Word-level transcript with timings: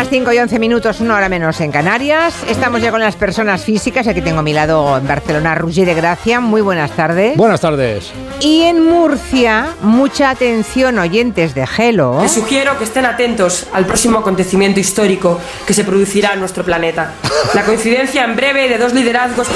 las 0.00 0.08
5 0.08 0.32
y 0.32 0.38
11 0.38 0.58
minutos, 0.58 1.00
una 1.00 1.16
hora 1.16 1.28
menos 1.28 1.60
en 1.60 1.70
Canarias. 1.70 2.34
Estamos 2.48 2.80
ya 2.80 2.90
con 2.90 3.02
las 3.02 3.16
personas 3.16 3.64
físicas. 3.66 4.06
Aquí 4.06 4.22
tengo 4.22 4.38
a 4.38 4.42
mi 4.42 4.54
lado 4.54 4.96
en 4.96 5.06
Barcelona 5.06 5.54
Roger 5.54 5.84
de 5.84 5.92
Gracia. 5.92 6.40
Muy 6.40 6.62
buenas 6.62 6.92
tardes. 6.92 7.36
Buenas 7.36 7.60
tardes. 7.60 8.10
Y 8.40 8.62
en 8.62 8.82
Murcia, 8.82 9.74
mucha 9.82 10.30
atención, 10.30 10.98
oyentes 10.98 11.54
de 11.54 11.66
Gelo. 11.66 12.18
Les 12.22 12.32
sugiero 12.32 12.78
que 12.78 12.84
estén 12.84 13.04
atentos 13.04 13.66
al 13.74 13.84
próximo 13.84 14.20
acontecimiento 14.20 14.80
histórico 14.80 15.38
que 15.66 15.74
se 15.74 15.84
producirá 15.84 16.32
en 16.32 16.40
nuestro 16.40 16.64
planeta. 16.64 17.12
La 17.52 17.62
coincidencia 17.64 18.24
en 18.24 18.36
breve 18.36 18.70
de 18.70 18.78
dos 18.78 18.94
liderazgos. 18.94 19.48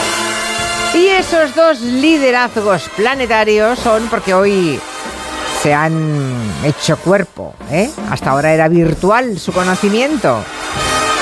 Y 0.93 1.07
esos 1.07 1.55
dos 1.55 1.81
liderazgos 1.81 2.91
planetarios 2.95 3.79
son 3.79 4.09
porque 4.09 4.35
hoy 4.35 4.79
se 5.65 5.73
han 5.73 6.31
hecho 6.63 6.99
cuerpo. 6.99 7.55
¿eh? 7.71 7.91
Hasta 8.11 8.33
ahora 8.33 8.53
era 8.53 8.69
virtual 8.69 9.39
su 9.39 9.51
conocimiento. 9.51 10.45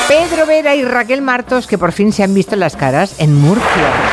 Pedro 0.09 0.47
Vera 0.47 0.75
y 0.75 0.85
Raquel 0.85 1.23
Martos, 1.23 1.69
que 1.69 1.79
por 1.79 1.93
fin 1.93 2.13
se 2.13 2.25
han 2.25 2.35
visto 2.35 2.57
las 2.57 2.75
caras 2.75 3.15
en 3.21 3.37
Murcia. 3.37 4.12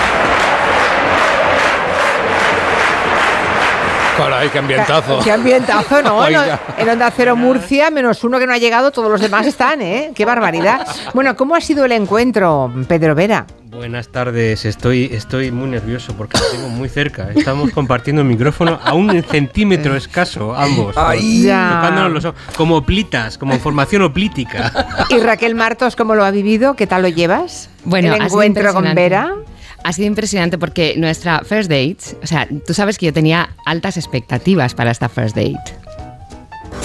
Caray, 4.19 4.49
qué 4.49 4.59
ambientazo. 4.59 5.19
Qué 5.23 5.31
ambientazo, 5.31 6.01
¿no? 6.01 6.17
Oiga. 6.25 6.59
En 6.77 6.89
Onda 6.89 7.09
Cero 7.15 7.37
Murcia, 7.37 7.89
menos 7.89 8.21
uno 8.25 8.37
que 8.37 8.45
no 8.45 8.51
ha 8.53 8.57
llegado, 8.57 8.91
todos 8.91 9.09
los 9.09 9.21
demás 9.21 9.47
están, 9.47 9.81
¿eh? 9.81 10.11
Qué 10.13 10.25
barbaridad. 10.25 10.85
Bueno, 11.13 11.37
¿cómo 11.37 11.55
ha 11.55 11.61
sido 11.61 11.85
el 11.85 11.93
encuentro, 11.93 12.69
Pedro 12.89 13.15
Vera? 13.15 13.45
Buenas 13.71 14.09
tardes, 14.09 14.65
estoy, 14.65 15.05
estoy 15.13 15.51
muy 15.51 15.69
nervioso 15.69 16.13
porque 16.17 16.37
lo 16.37 16.45
tengo 16.51 16.67
muy 16.67 16.89
cerca. 16.89 17.29
Estamos 17.33 17.71
compartiendo 17.71 18.21
el 18.21 18.27
micrófono 18.27 18.77
a 18.83 18.93
un 18.93 19.23
centímetro 19.23 19.95
escaso, 19.95 20.53
ambos. 20.53 20.95
Ya. 20.95 21.79
Tocándonos 21.79 22.11
los 22.11 22.25
ojos, 22.25 22.41
como 22.57 22.85
plitas, 22.85 23.37
como 23.37 23.57
formación 23.59 24.01
oplítica. 24.01 25.05
¿Y 25.09 25.19
Raquel 25.19 25.55
Martos 25.55 25.95
cómo 25.95 26.15
lo 26.15 26.25
ha 26.25 26.31
vivido? 26.31 26.75
¿Qué 26.75 26.87
tal 26.87 27.03
lo 27.03 27.07
llevas? 27.07 27.69
Bueno, 27.85 28.13
el 28.13 28.23
encuentro 28.23 28.73
con. 28.73 28.89
Vera. 28.93 29.35
Ha 29.83 29.93
sido 29.93 30.07
impresionante 30.07 30.57
porque 30.57 30.95
nuestra 30.97 31.39
first 31.43 31.69
date, 31.69 31.97
o 32.21 32.27
sea, 32.27 32.47
tú 32.65 32.73
sabes 32.73 32.97
que 32.97 33.07
yo 33.07 33.13
tenía 33.13 33.55
altas 33.65 33.97
expectativas 33.97 34.75
para 34.75 34.91
esta 34.91 35.09
first 35.09 35.35
date. 35.35 35.78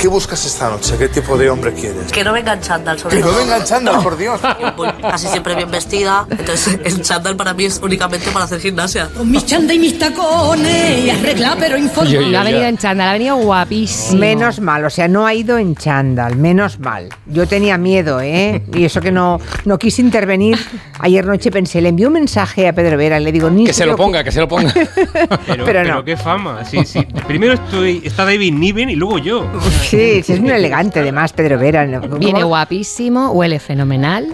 ¿Qué 0.01 0.09
buscas 0.09 0.45
esta 0.45 0.69
noche? 0.69 0.97
¿Qué 0.99 1.09
tipo 1.09 1.39
de 1.39 1.49
hombre 1.49 1.73
quieres? 1.73 2.13
Que 2.13 2.23
no 2.23 2.33
venga 2.33 2.53
en 2.53 2.61
chándal, 2.61 2.99
sobre 2.99 3.17
Que 3.17 3.23
no 3.23 3.35
venga 3.35 3.57
en 3.57 3.65
chándal, 3.65 4.03
por 4.03 4.17
Dios. 4.19 4.39
Voy 4.77 4.89
casi 5.01 5.29
siempre 5.29 5.55
bien 5.55 5.71
vestida, 5.71 6.27
entonces 6.31 6.79
el 6.85 7.01
chándal 7.03 7.37
para 7.37 7.55
mí 7.55 7.65
es 7.65 7.81
únicamente 7.83 8.31
para 8.31 8.45
hacer 8.45 8.61
gimnasia. 8.61 9.09
Con 9.17 9.31
mis 9.31 9.47
chanda 9.47 9.73
y 9.73 9.79
mis 9.79 9.99
tacones, 9.99 11.05
y 11.05 11.11
arregla 11.11 11.57
pero 11.59 11.79
informa. 11.79 12.09
Oye, 12.11 12.19
oye, 12.19 12.31
No 12.33 12.41
ha 12.41 12.45
venido 12.45 12.65
en 12.65 12.77
chándal, 12.77 13.09
ha 13.09 13.13
venido 13.15 13.37
guapísimo. 13.37 14.21
Menos 14.21 14.61
mal, 14.61 14.85
o 14.85 14.91
sea, 14.91 15.09
no 15.09 15.27
ha 15.27 15.33
ido 15.33 15.57
en 15.59 15.75
chándal, 15.75 16.37
menos 16.37 16.79
mal. 16.79 17.09
Yo 17.27 17.47
tenía 17.47 17.79
miedo, 17.79 18.21
¿eh? 18.21 18.63
Y 18.75 18.85
eso 18.85 19.01
que 19.01 19.11
no, 19.13 19.41
no 19.65 19.79
quise 19.79 20.03
intervenir. 20.03 20.59
Ayer 21.01 21.25
noche 21.25 21.51
pensé, 21.51 21.81
le 21.81 21.89
envié 21.91 22.07
un 22.07 22.13
mensaje 22.13 22.69
a 22.69 22.73
Pedro 22.75 22.99
Vera 22.99 23.19
y 23.19 23.25
le 23.25 23.33
digo, 23.33 23.49
ni 23.49 23.65
Que 23.65 23.73
se 23.73 23.87
lo 23.87 23.97
ponga, 23.97 24.23
que 24.23 24.33
se 24.33 24.41
lo 24.41 24.49
ponga. 24.49 24.73
Pero, 25.47 25.65
Pero 25.65 25.85
no. 25.85 26.05
qué 26.05 26.17
fama. 26.17 26.65
Sí, 26.65 26.85
sí. 26.85 27.07
Primero 27.27 27.55
estoy, 27.55 28.03
está 28.05 28.25
David 28.25 28.53
Niven 28.53 28.91
y 28.91 28.97
luego 28.97 29.19
yo. 29.19 29.47
Sí, 29.89 30.23
sí, 30.23 30.33
es 30.33 30.41
muy 30.41 30.51
elegante 30.51 31.01
además, 31.01 31.33
Pedro 31.33 31.59
Vera. 31.59 31.85
Viene 32.19 32.43
guapísimo, 32.43 33.31
huele 33.31 33.59
fenomenal 33.59 34.29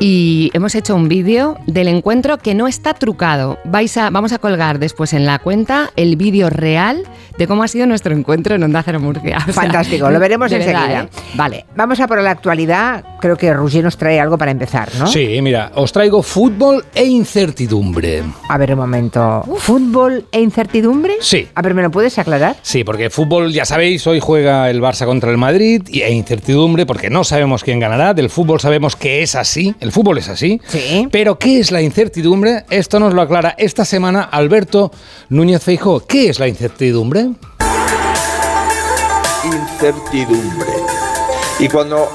y 0.00 0.50
hemos 0.54 0.74
hecho 0.74 0.94
un 0.94 1.08
vídeo 1.08 1.58
del 1.66 1.88
encuentro 1.88 2.38
que 2.38 2.54
no 2.54 2.68
está 2.68 2.94
trucado. 2.94 3.58
Vais 3.64 3.96
a, 3.96 4.10
vamos 4.10 4.32
a 4.32 4.38
colgar 4.38 4.78
después 4.78 5.12
en 5.12 5.26
la 5.26 5.38
cuenta 5.38 5.90
el 5.96 6.16
vídeo 6.16 6.50
real 6.50 7.04
de 7.36 7.46
cómo 7.46 7.62
ha 7.62 7.68
sido 7.68 7.86
nuestro 7.86 8.14
encuentro 8.14 8.54
en 8.54 8.62
Onda 8.62 8.82
Cero 8.82 9.00
Murcia. 9.00 9.38
O 9.44 9.52
sea, 9.52 9.62
Fantástico, 9.64 10.10
lo 10.10 10.18
veremos 10.18 10.50
de 10.50 10.58
verdad, 10.58 10.84
enseguida. 10.84 11.02
¿eh? 11.02 11.08
Vale, 11.34 11.66
vamos 11.76 12.00
a 12.00 12.06
por 12.06 12.20
la 12.22 12.30
actualidad. 12.30 13.04
Creo 13.20 13.36
que 13.36 13.52
Roger 13.52 13.84
nos 13.84 13.96
trae 13.96 14.18
algo 14.20 14.38
para 14.38 14.50
empezar, 14.50 14.88
¿no? 14.98 15.06
Sí, 15.06 15.40
mira, 15.42 15.70
os 15.74 15.92
traigo 15.92 16.22
fútbol 16.22 16.84
e 16.94 17.04
incertidumbre. 17.04 18.22
A 18.48 18.58
ver, 18.58 18.72
un 18.72 18.78
momento. 18.78 19.42
¿Fútbol 19.58 20.26
e 20.32 20.40
incertidumbre? 20.40 21.14
Sí. 21.20 21.48
A 21.54 21.62
ver, 21.62 21.74
¿me 21.74 21.82
lo 21.82 21.90
puedes 21.90 22.18
aclarar? 22.18 22.56
Sí, 22.62 22.84
porque 22.84 23.10
fútbol, 23.10 23.52
ya 23.52 23.64
sabéis, 23.64 24.06
hoy 24.06 24.20
juega 24.20 24.70
el 24.70 24.80
Barça 24.84 25.06
contra 25.06 25.30
el 25.30 25.38
Madrid 25.38 25.82
y 25.88 26.02
e 26.02 26.12
incertidumbre 26.12 26.86
porque 26.86 27.10
no 27.10 27.24
sabemos 27.24 27.64
quién 27.64 27.80
ganará. 27.80 28.14
Del 28.14 28.30
fútbol 28.30 28.60
sabemos 28.60 28.96
que 28.96 29.22
es 29.22 29.34
así, 29.34 29.74
el 29.80 29.90
fútbol 29.90 30.18
es 30.18 30.28
así. 30.28 30.60
Sí. 30.68 31.08
Pero 31.10 31.38
¿qué 31.38 31.60
es 31.60 31.70
la 31.70 31.82
incertidumbre? 31.82 32.64
Esto 32.70 33.00
nos 33.00 33.14
lo 33.14 33.22
aclara 33.22 33.54
esta 33.58 33.84
semana 33.84 34.22
Alberto 34.22 34.92
Núñez 35.30 35.62
Feijóo. 35.62 36.00
¿Qué 36.06 36.28
es 36.28 36.38
la 36.38 36.48
incertidumbre? 36.48 37.30
incertidumbre. 39.44 40.70
Y 41.58 41.68
cuando 41.68 42.08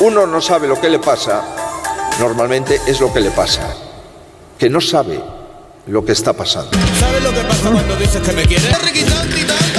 uno 0.00 0.26
no 0.26 0.40
sabe 0.40 0.68
lo 0.68 0.80
que 0.80 0.88
le 0.88 0.98
pasa, 0.98 1.42
normalmente 2.20 2.80
es 2.86 3.00
lo 3.00 3.12
que 3.12 3.20
le 3.20 3.30
pasa, 3.30 3.74
que 4.58 4.70
no 4.70 4.80
sabe 4.80 5.20
lo 5.86 6.04
que 6.04 6.12
está 6.12 6.32
pasando. 6.32 6.70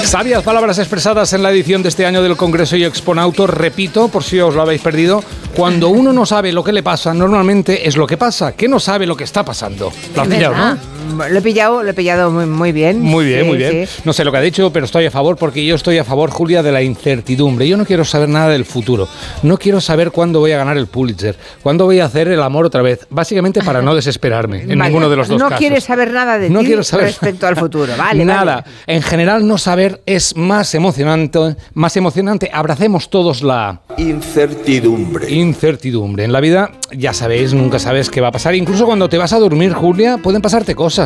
Sabias 0.04 0.44
palabras 0.44 0.80
expresadas 0.80 1.34
en 1.34 1.44
la 1.44 1.52
edición 1.52 1.84
de 1.84 1.90
este 1.90 2.06
año 2.06 2.22
del 2.22 2.38
Congreso 2.38 2.78
y 2.78 2.86
Exponauto. 2.86 3.46
Repito, 3.46 4.08
por 4.08 4.24
si 4.24 4.40
os 4.40 4.56
lo 4.56 4.62
habéis 4.62 4.82
perdido, 4.82 5.24
cuando 5.56 5.90
uno 5.90 6.14
no 6.14 6.26
sabe 6.26 6.52
lo 6.54 6.64
que 6.64 6.72
le 6.72 6.84
pasa, 6.84 7.14
normalmente 7.14 7.88
es 7.88 7.98
lo 7.98 8.08
que 8.08 8.18
pasa, 8.18 8.54
que 8.54 8.68
no 8.68 8.80
sabe 8.80 9.06
lo 9.06 9.18
que 9.18 9.26
está 9.26 9.44
pasando. 9.44 9.92
Lo 10.16 10.22
has 10.22 10.28
pillado. 10.28 10.56
¿no? 10.56 10.97
Lo 11.30 11.38
he 11.38 11.42
pillado, 11.42 11.84
lo 11.84 11.90
he 11.90 11.94
pillado 11.94 12.32
muy, 12.32 12.46
muy 12.46 12.72
bien. 12.72 13.00
Muy 13.02 13.26
bien, 13.26 13.42
Sí, 13.42 13.48
muy 13.48 13.58
bien. 13.58 13.88
sí. 13.88 14.02
No 14.06 14.14
sé 14.14 14.24
lo 14.24 14.32
que 14.32 14.38
ha 14.38 14.42
dicho, 14.42 14.72
pero 14.72 14.86
estoy 14.86 15.06
a 15.06 15.12
favor 15.12 15.38
porque 15.38 15.66
yo 15.66 15.76
estoy 15.76 15.98
a 15.98 16.04
favor, 16.04 16.30
Julia, 16.30 16.62
de 16.64 16.72
la 16.72 16.82
incertidumbre. 16.82 17.68
Yo 17.68 17.78
no 17.78 17.86
quiero 17.86 18.04
saber 18.06 18.30
nada 18.30 18.50
del 18.50 18.66
futuro. 18.66 19.08
No 19.44 19.58
quiero 19.58 19.80
saber 19.82 20.12
cuándo 20.12 20.40
voy 20.40 20.52
a 20.52 20.58
ganar 20.58 20.78
el 20.78 20.88
Pulitzer, 20.88 21.36
cuándo 21.64 21.86
voy 21.86 22.00
a 22.00 22.06
hacer 22.06 22.28
el 22.28 22.42
amor 22.42 22.66
otra 22.66 22.82
vez. 22.82 23.06
Básicamente 23.10 23.62
para 23.64 23.82
no 23.82 23.96
desesperarme 23.96 24.62
en 24.64 24.68
Vale. 24.80 24.84
ninguno 24.90 25.10
de 25.10 25.16
los 25.16 25.28
dos 25.28 25.40
no 25.40 25.46
casos. 25.50 25.60
quieres 25.60 25.84
saber 25.84 26.12
nada 26.12 26.38
de 26.38 26.50
no 26.50 26.60
ti 26.60 26.66
quiero 26.68 26.84
saber 26.84 27.06
respecto 27.08 27.48
al 27.48 27.56
futuro. 27.56 27.94
Vale, 27.98 28.26
nada. 28.26 28.44
vale. 28.64 28.64
En 28.88 29.02
general, 29.02 29.48
no 29.48 29.58
saber 29.58 30.02
es 30.06 30.36
más 30.36 30.74
emocionante. 30.76 31.56
Más 31.74 31.96
emocionante. 31.98 32.50
Abracemos 32.54 33.10
todos 33.10 33.42
la 33.44 33.82
Incertidumbre. 33.98 35.32
incertidumbre. 35.32 36.24
En 36.24 36.32
la 36.32 36.40
vida, 36.40 36.72
ya 36.92 37.14
sabéis, 37.14 37.54
nunca 37.54 37.80
sabes 37.80 38.10
qué 38.10 38.22
va 38.22 38.28
a 38.30 38.32
pasar. 38.32 38.56
Incluso 38.56 38.86
cuando 38.86 39.10
te 39.10 39.18
vas 39.18 39.34
a 39.34 39.40
dormir, 39.40 39.74
Julia, 39.74 40.18
pueden 40.18 40.42
pasarte 40.42 40.76
cosas. 40.76 40.97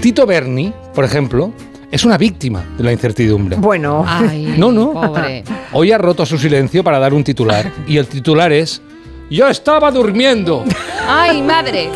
Tito 0.00 0.26
Berni, 0.26 0.72
por 0.94 1.04
ejemplo, 1.04 1.52
es 1.90 2.04
una 2.04 2.18
víctima 2.18 2.64
de 2.76 2.84
la 2.84 2.92
incertidumbre. 2.92 3.56
Bueno, 3.56 4.04
Ay, 4.06 4.54
No, 4.58 4.72
no. 4.72 4.92
Pobre. 4.92 5.44
Hoy 5.72 5.92
ha 5.92 5.98
roto 5.98 6.26
su 6.26 6.38
silencio 6.38 6.82
para 6.84 6.98
dar 6.98 7.14
un 7.14 7.22
titular. 7.24 7.70
Y 7.86 7.96
el 7.96 8.06
titular 8.06 8.52
es. 8.52 8.82
Yo 9.30 9.46
estaba 9.48 9.90
durmiendo. 9.90 10.64
¡Ay, 11.06 11.42
madre! 11.42 11.90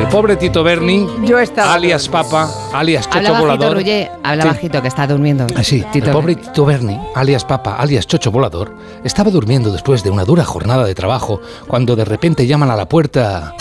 El 0.00 0.06
pobre 0.08 0.36
Tito 0.36 0.62
Berni, 0.62 1.06
yo 1.24 1.38
estaba. 1.38 1.72
alias 1.74 2.08
Papa, 2.08 2.50
alias 2.72 3.06
Habla 3.06 3.20
Chocho 3.20 3.32
bajito, 3.32 3.40
Volador. 3.56 3.76
Ruye. 3.76 4.10
Habla 4.22 4.42
Sí. 4.42 4.48
bajito, 4.48 4.82
que 4.82 4.88
está 4.88 5.06
durmiendo. 5.06 5.46
Ah, 5.56 5.62
sí, 5.64 5.82
Tito. 5.92 6.06
el 6.06 6.12
pobre 6.12 6.34
Tito 6.36 6.64
Berni, 6.66 6.98
alias 7.14 7.44
Papa, 7.44 7.76
alias 7.76 8.06
Chocho 8.06 8.30
Volador, 8.30 8.74
estaba 9.04 9.30
durmiendo 9.30 9.72
después 9.72 10.02
de 10.04 10.10
una 10.10 10.24
dura 10.24 10.44
jornada 10.44 10.84
de 10.84 10.94
trabajo 10.94 11.40
cuando 11.66 11.96
de 11.96 12.04
repente 12.04 12.46
llaman 12.46 12.70
a 12.70 12.76
la 12.76 12.86
puerta. 12.88 13.54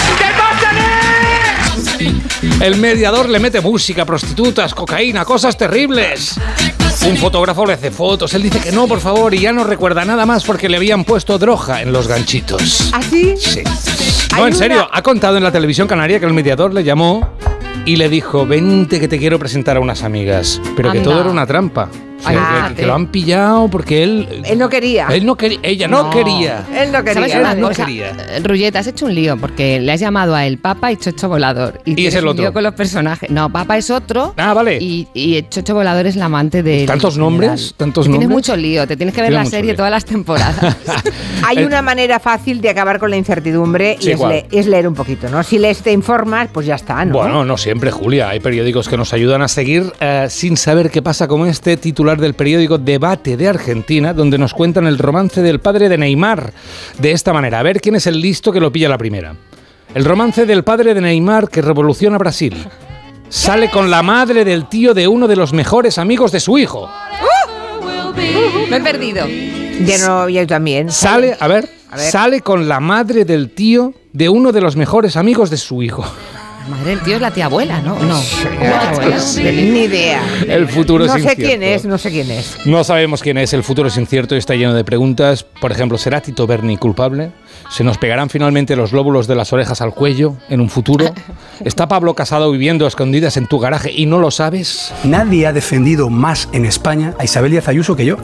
El 2.61 2.77
mediador 2.77 3.29
le 3.29 3.39
mete 3.39 3.61
música, 3.61 4.05
prostitutas, 4.05 4.73
cocaína, 4.73 5.25
cosas 5.25 5.57
terribles. 5.57 6.35
Un 7.07 7.17
fotógrafo 7.17 7.65
le 7.65 7.73
hace 7.73 7.91
fotos, 7.91 8.33
él 8.33 8.43
dice 8.43 8.59
que 8.59 8.71
no, 8.71 8.87
por 8.87 8.99
favor, 8.99 9.33
y 9.33 9.39
ya 9.39 9.51
no 9.51 9.63
recuerda 9.63 10.05
nada 10.05 10.25
más 10.25 10.43
porque 10.43 10.69
le 10.69 10.77
habían 10.77 11.03
puesto 11.03 11.37
droga 11.37 11.81
en 11.81 11.91
los 11.91 12.07
ganchitos. 12.07 12.91
¿Así? 12.93 13.35
Sí. 13.37 13.63
Hay 14.31 14.41
No, 14.41 14.47
en 14.47 14.55
serio, 14.55 14.87
ha 14.91 15.01
contado 15.01 15.37
en 15.37 15.43
la 15.43 15.51
televisión 15.51 15.87
canaria 15.87 16.19
que 16.19 16.25
el 16.25 16.33
mediador 16.33 16.73
le 16.73 16.83
llamó 16.83 17.29
y 17.85 17.97
le 17.97 18.09
dijo, 18.09 18.45
vente 18.45 18.99
que 18.99 19.07
te 19.07 19.17
quiero 19.17 19.37
presentar 19.39 19.77
a 19.77 19.79
unas 19.79 20.03
amigas. 20.03 20.61
Pero 20.75 20.91
que 20.91 20.99
todo 20.99 21.19
era 21.19 21.29
una 21.29 21.45
trampa. 21.45 21.89
Ay, 22.25 22.35
que- 22.35 22.41
que, 22.41 22.47
fíjate. 22.55 22.85
lo 22.85 22.93
han 22.95 23.07
pillado 23.07 23.67
porque 23.69 24.03
él... 24.03 24.43
Él 24.45 24.57
no 24.59 24.69
quería. 24.69 25.07
Él 25.09 25.25
no 25.25 25.35
quería, 25.35 25.59
ella 25.63 25.87
no, 25.87 26.03
No. 26.03 26.09
quería. 26.09 26.65
Él 26.75 26.91
no 26.91 26.99
¿Sabes 26.99 27.15
quería. 27.15 27.39
una 27.39 27.53
no 27.55 27.67
cosa? 27.69 27.85
quería. 27.85 28.09
Eh, 28.09 28.39
Rullet, 28.43 28.75
has 28.75 28.87
hecho 28.87 29.05
un 29.05 29.15
lío 29.15 29.37
porque 29.37 29.79
le 29.79 29.91
has 29.91 29.99
llamado 29.99 30.35
a 30.35 30.45
el 30.45 30.57
Papa 30.57 30.91
y 30.91 30.97
Chocho 30.97 31.29
Volador. 31.29 31.81
Y, 31.85 31.89
Y 31.89 31.91
es 31.91 31.95
tienes 31.95 32.15
el 32.15 32.23
un 32.23 32.29
otro. 32.29 32.41
lío 32.43 32.53
con 32.53 32.63
los 32.63 32.73
personajes. 32.73 33.29
No, 33.29 33.49
Papa 33.51 33.77
es 33.77 33.89
otro. 33.89 34.33
Ah, 34.37 34.53
vale. 34.53 34.77
Y, 34.81 35.07
y 35.13 35.41
Chocho 35.49 35.73
Volador 35.75 36.05
es 36.07 36.15
la 36.15 36.25
amante 36.25 36.63
de. 36.63 36.85
¿Tantos 36.85 37.17
nombres? 37.17 37.73
¿Tantos 37.77 38.05
Tienes 38.05 38.21
nombres? 38.21 38.35
mucho 38.35 38.55
lío. 38.55 38.87
Te 38.87 38.95
tienes 38.97 39.13
que 39.15 39.21
ver 39.21 39.29
Tiene 39.31 39.43
la 39.43 39.49
serie 39.49 39.71
lío. 39.71 39.75
todas 39.77 39.91
las 39.91 40.05
temporadas. 40.05 40.75
Hay 41.45 41.57
El- 41.57 41.65
una 41.65 41.81
manera 41.81 42.19
fácil 42.19 42.61
de 42.61 42.69
acabar 42.69 42.99
con 42.99 43.09
la 43.09 43.17
incertidumbre 43.17 43.97
y 43.99 44.03
Sí, 44.03 44.11
es, 44.11 44.17
¿cuál? 44.17 44.31
le- 44.31 44.47
es 44.51 44.67
leer 44.67 44.87
un 44.87 44.93
poquito, 44.93 45.29
¿no? 45.29 45.43
Si 45.43 45.59
lees 45.59 45.81
te 45.81 45.91
informas, 45.91 46.47
pues 46.53 46.65
ya 46.65 46.75
está, 46.75 47.03
¿no? 47.05 47.13
Bueno, 47.17 47.43
no 47.45 47.57
siempre, 47.57 47.91
Julia. 47.91 48.29
Hay 48.29 48.39
periódicos 48.39 48.87
que 48.87 48.97
nos 48.97 49.13
ayudan 49.13 49.41
a 49.41 49.47
seguir 49.47 49.91
eh, 49.99 50.27
sin 50.29 50.57
saber 50.57 50.89
qué 50.89 51.01
pasa, 51.01 51.27
como 51.27 51.45
este 51.45 51.77
titular 51.77 52.12
del 52.19 52.33
periódico 52.33 52.77
Debate 52.77 53.37
de 53.37 53.47
Argentina, 53.47 54.13
donde 54.13 54.37
nos 54.37 54.53
cuentan 54.53 54.87
el 54.87 54.97
romance 54.97 55.41
del 55.41 55.59
padre 55.59 55.89
de 55.89 55.97
Neymar. 55.97 56.53
De 56.99 57.11
esta 57.11 57.33
manera, 57.33 57.59
a 57.59 57.63
ver 57.63 57.79
quién 57.81 57.95
es 57.95 58.07
el 58.07 58.19
listo 58.21 58.51
que 58.51 58.59
lo 58.59 58.71
pilla 58.71 58.89
la 58.89 58.97
primera. 58.97 59.35
El 59.93 60.05
romance 60.05 60.45
del 60.45 60.63
padre 60.63 60.93
de 60.93 61.01
Neymar 61.01 61.49
que 61.49 61.61
revoluciona 61.61 62.17
Brasil. 62.17 62.55
Sale 63.29 63.69
con 63.69 63.89
la 63.89 64.03
madre 64.03 64.45
del 64.45 64.67
tío 64.69 64.93
de 64.93 65.07
uno 65.07 65.27
de 65.27 65.35
los 65.35 65.53
mejores 65.53 65.97
amigos 65.97 66.31
de 66.31 66.39
su 66.39 66.57
hijo. 66.57 66.89
Me 68.69 68.77
he 68.77 68.81
perdido. 68.81 69.25
Ya 69.85 69.97
no, 69.99 70.29
ya 70.29 70.41
yo 70.41 70.47
también. 70.47 70.91
Sale, 70.91 71.35
a 71.39 71.47
ver, 71.47 71.67
A 71.89 71.97
ver. 71.97 72.11
sale 72.11 72.41
con 72.41 72.67
la 72.67 72.79
madre 72.79 73.25
del 73.25 73.49
tío 73.51 73.93
de 74.13 74.29
uno 74.29 74.51
de 74.51 74.61
los 74.61 74.75
mejores 74.75 75.17
amigos 75.17 75.49
de 75.49 75.57
su 75.57 75.81
hijo. 75.83 76.05
Madre 76.69 76.91
del 76.91 77.01
tío 77.01 77.15
es 77.15 77.21
la 77.21 77.31
tía 77.31 77.45
abuela, 77.45 77.81
¿no? 77.81 77.99
No. 77.99 78.19
Ni 79.37 79.79
idea. 79.83 80.21
El 80.47 80.67
futuro 80.69 81.05
No 81.05 81.13
es 81.15 81.21
sé 81.23 81.29
incierto. 81.31 81.43
quién 81.43 81.63
es, 81.63 81.85
no 81.85 81.97
sé 81.97 82.09
quién 82.09 82.31
es. 82.31 82.57
No 82.65 82.83
sabemos 82.83 83.21
quién 83.21 83.37
es, 83.37 83.53
el 83.53 83.63
futuro 83.63 83.89
es 83.89 83.97
incierto 83.97 84.35
y 84.35 84.37
está 84.37 84.55
lleno 84.55 84.73
de 84.73 84.83
preguntas. 84.83 85.43
Por 85.43 85.71
ejemplo, 85.71 85.97
¿será 85.97 86.21
Tito 86.21 86.47
Berni 86.47 86.77
culpable? 86.77 87.31
¿Se 87.69 87.83
nos 87.83 87.97
pegarán 87.97 88.29
finalmente 88.29 88.75
los 88.75 88.93
lóbulos 88.93 89.27
de 89.27 89.35
las 89.35 89.51
orejas 89.51 89.81
al 89.81 89.93
cuello 89.93 90.35
en 90.49 90.61
un 90.61 90.69
futuro? 90.69 91.13
¿Está 91.65 91.87
Pablo 91.87 92.13
Casado 92.13 92.49
viviendo 92.51 92.85
a 92.85 92.87
escondidas 92.87 93.35
en 93.37 93.47
tu 93.47 93.59
garaje 93.59 93.91
y 93.91 94.05
no 94.05 94.19
lo 94.19 94.31
sabes? 94.31 94.93
Nadie 95.03 95.47
ha 95.47 95.53
defendido 95.53 96.09
más 96.09 96.47
en 96.53 96.65
España 96.65 97.13
a 97.19 97.25
Isabel 97.25 97.51
Díaz 97.51 97.67
Ayuso 97.67 97.95
que 97.95 98.05
yo. 98.05 98.17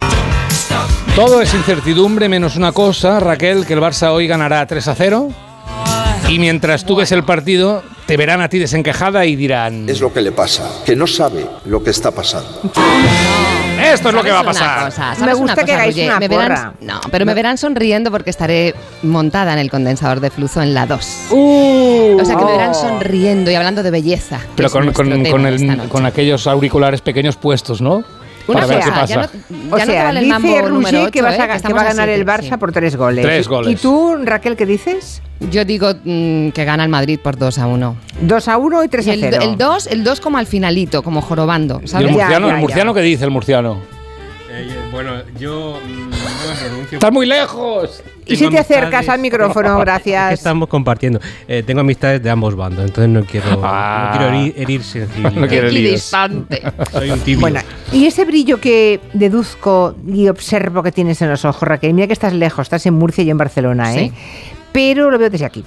Todo 1.16 1.42
es 1.42 1.54
incertidumbre 1.54 2.30
menos 2.30 2.56
una 2.56 2.72
cosa, 2.72 3.20
Raquel, 3.20 3.66
que 3.66 3.74
el 3.74 3.82
Barça 3.82 4.12
hoy 4.12 4.28
ganará 4.28 4.66
3 4.66 4.88
a 4.88 4.96
0. 4.96 5.30
Y 6.30 6.38
mientras 6.38 6.86
tú 6.86 6.96
ves 6.96 7.12
el 7.12 7.24
partido, 7.24 7.82
te 8.06 8.16
verán 8.16 8.40
a 8.42 8.50
ti 8.50 8.60
desencajada 8.60 9.26
y 9.26 9.36
dirán... 9.36 9.90
Es 9.90 10.00
lo 10.00 10.14
que 10.14 10.22
le 10.22 10.32
pasa, 10.32 10.70
que 10.86 10.96
no 10.96 11.08
sabe 11.08 11.46
lo 11.66 11.84
que 11.84 11.90
está 11.90 12.12
pasando. 12.12 12.48
Esto 13.84 14.10
es 14.10 14.14
lo 14.16 14.22
que 14.24 14.30
va 14.32 14.42
a 14.42 14.44
¿Sabes 14.54 14.62
una 14.62 14.68
pasar. 14.76 14.86
cosa? 14.86 15.10
Me 15.10 15.16
¿Sabes 15.16 15.36
gusta 15.38 15.54
una 15.54 15.56
que 15.56 15.62
cosa, 15.62 15.74
hagáis 15.74 15.96
Roger? 15.96 16.10
una 16.10 16.20
me 16.20 16.28
verán. 16.28 16.74
No, 16.82 17.02
pero 17.12 17.26
me 17.26 17.34
verán 17.34 17.58
sonriendo 17.58 18.12
porque 18.12 18.30
estaré 18.30 18.76
montada 19.02 19.54
en 19.54 19.60
el 19.60 19.72
condensador 19.72 20.20
de 20.20 20.30
flujo 20.30 20.62
en 20.62 20.74
la 20.76 20.86
2. 20.86 21.18
Uh, 21.32 22.18
o 22.22 22.26
sea 22.26 22.36
que 22.36 22.46
me 22.46 22.52
verán 22.52 22.72
oh. 22.72 22.74
sonriendo 22.76 23.50
y 23.50 23.56
hablando 23.56 23.82
de 23.82 23.90
belleza. 23.90 24.40
Pero 24.56 24.70
con, 24.70 24.92
con- 24.94 25.26
con 25.26 25.46
el- 25.48 25.88
con 25.90 26.06
aquellos 26.06 26.46
auriculares 26.46 27.02
pequeños 27.02 27.38
puestos, 27.38 27.82
¿no? 27.82 28.04
Una 28.50 28.62
Para 28.62 28.68
ver 28.68 28.80
cosa, 28.80 29.02
qué 29.02 29.08
ya 29.08 29.22
pasa. 29.22 29.38
no, 29.50 29.58
O 29.76 29.78
ya 29.78 29.86
no 29.86 29.92
te 29.92 29.92
sea, 29.92 30.04
vale 30.06 30.20
el 30.20 30.26
dice 30.26 30.38
8, 31.04 31.12
que, 31.12 31.22
vas 31.22 31.32
a, 31.40 31.56
¿eh? 31.56 31.62
que 31.62 31.74
va 31.74 31.82
a 31.82 31.84
a 31.84 31.88
ganar 31.88 32.10
el 32.10 32.26
Barça 32.26 32.50
sí. 32.50 32.58
por 32.58 32.72
tres 32.72 32.96
goles. 32.96 33.24
Tres 33.26 33.48
goles. 33.48 33.72
¿Y 33.72 33.76
tú, 33.76 34.18
Raquel, 34.24 34.56
qué 34.56 34.66
dices? 34.66 35.22
Yo 35.52 35.64
digo 35.66 35.92
mm, 36.04 36.50
que 36.50 36.66
gana 36.66 36.84
el 36.84 36.90
Madrid 36.90 37.20
por 37.22 37.38
2 37.38 37.60
a 37.60 37.68
1. 37.68 37.96
2 38.22 38.48
a 38.48 38.58
1 38.58 38.84
y 38.84 38.88
3 38.88 39.08
Y 39.08 39.10
a 39.10 39.14
el, 39.14 39.20
0. 39.22 39.38
el 39.42 39.58
2, 39.58 39.88
el 39.88 40.04
2 40.04 40.20
como 40.20 40.38
al 40.38 40.48
finalito, 40.48 41.02
como 41.04 41.22
jorobando, 41.22 41.80
¿Y 41.80 41.84
el 41.84 41.88
¿sabes? 41.88 42.08
Ya, 42.08 42.12
murciano, 42.14 42.48
ya, 42.48 42.54
el 42.54 42.58
ya. 42.58 42.62
murciano 42.62 42.94
qué 42.94 43.02
dice 43.02 43.24
el 43.26 43.32
murciano? 43.32 43.78
Eh, 44.52 44.68
bueno, 44.92 45.14
yo 45.40 45.80
mm, 45.86 46.10
no 46.10 46.16
me 46.16 46.60
pronuncio. 46.60 46.98
¡Estás 46.98 47.12
muy 47.12 47.26
lejos! 47.26 48.04
Y 48.30 48.36
si 48.36 48.50
te 48.50 48.60
acercas 48.60 49.10
al 49.10 49.20
micrófono, 49.20 49.70
Es 49.74 49.76
que 49.78 49.82
gracias. 49.86 50.34
estamos 50.34 50.68
compartiendo. 50.70 51.20
Eh, 51.48 51.64
tengo 51.66 51.82
amistades 51.82 52.22
de 52.22 52.30
ambos 52.30 52.56
bandos, 52.56 52.86
entonces 52.86 53.10
no 53.10 53.24
quiero, 53.26 53.60
Ah. 53.64 54.12
no 54.14 54.18
quiero 54.20 54.34
herir, 54.36 54.54
herir 54.58 54.84
sensibilidad. 54.84 55.32
No 55.42 55.48
quiero 55.48 55.68
líos. 55.70 55.86
Equidistante. 55.86 56.62
Soy 56.92 57.10
un 57.12 57.20
tibio. 57.20 57.42
Bueno, 57.42 57.60
y 57.92 58.06
ese 58.06 58.26
brillo 58.26 58.60
que 58.60 59.00
deduzco 59.14 59.96
y 60.08 60.28
observo 60.28 60.84
que 60.84 60.92
tienes 60.92 61.22
en 61.22 61.30
los 61.30 61.44
ojos, 61.46 61.68
Raquel, 61.68 61.94
mira 61.94 62.08
que 62.08 62.14
estás 62.14 62.34
lejos, 62.34 62.64
estás 62.64 62.86
en 62.86 62.94
Murcia 62.94 63.24
y 63.24 63.30
en 63.30 63.38
Barcelona, 63.38 63.96
¿eh? 63.96 64.12
Pero 64.72 65.10
lo 65.10 65.18
veo 65.18 65.30
desde 65.30 65.46
aquí. 65.46 65.64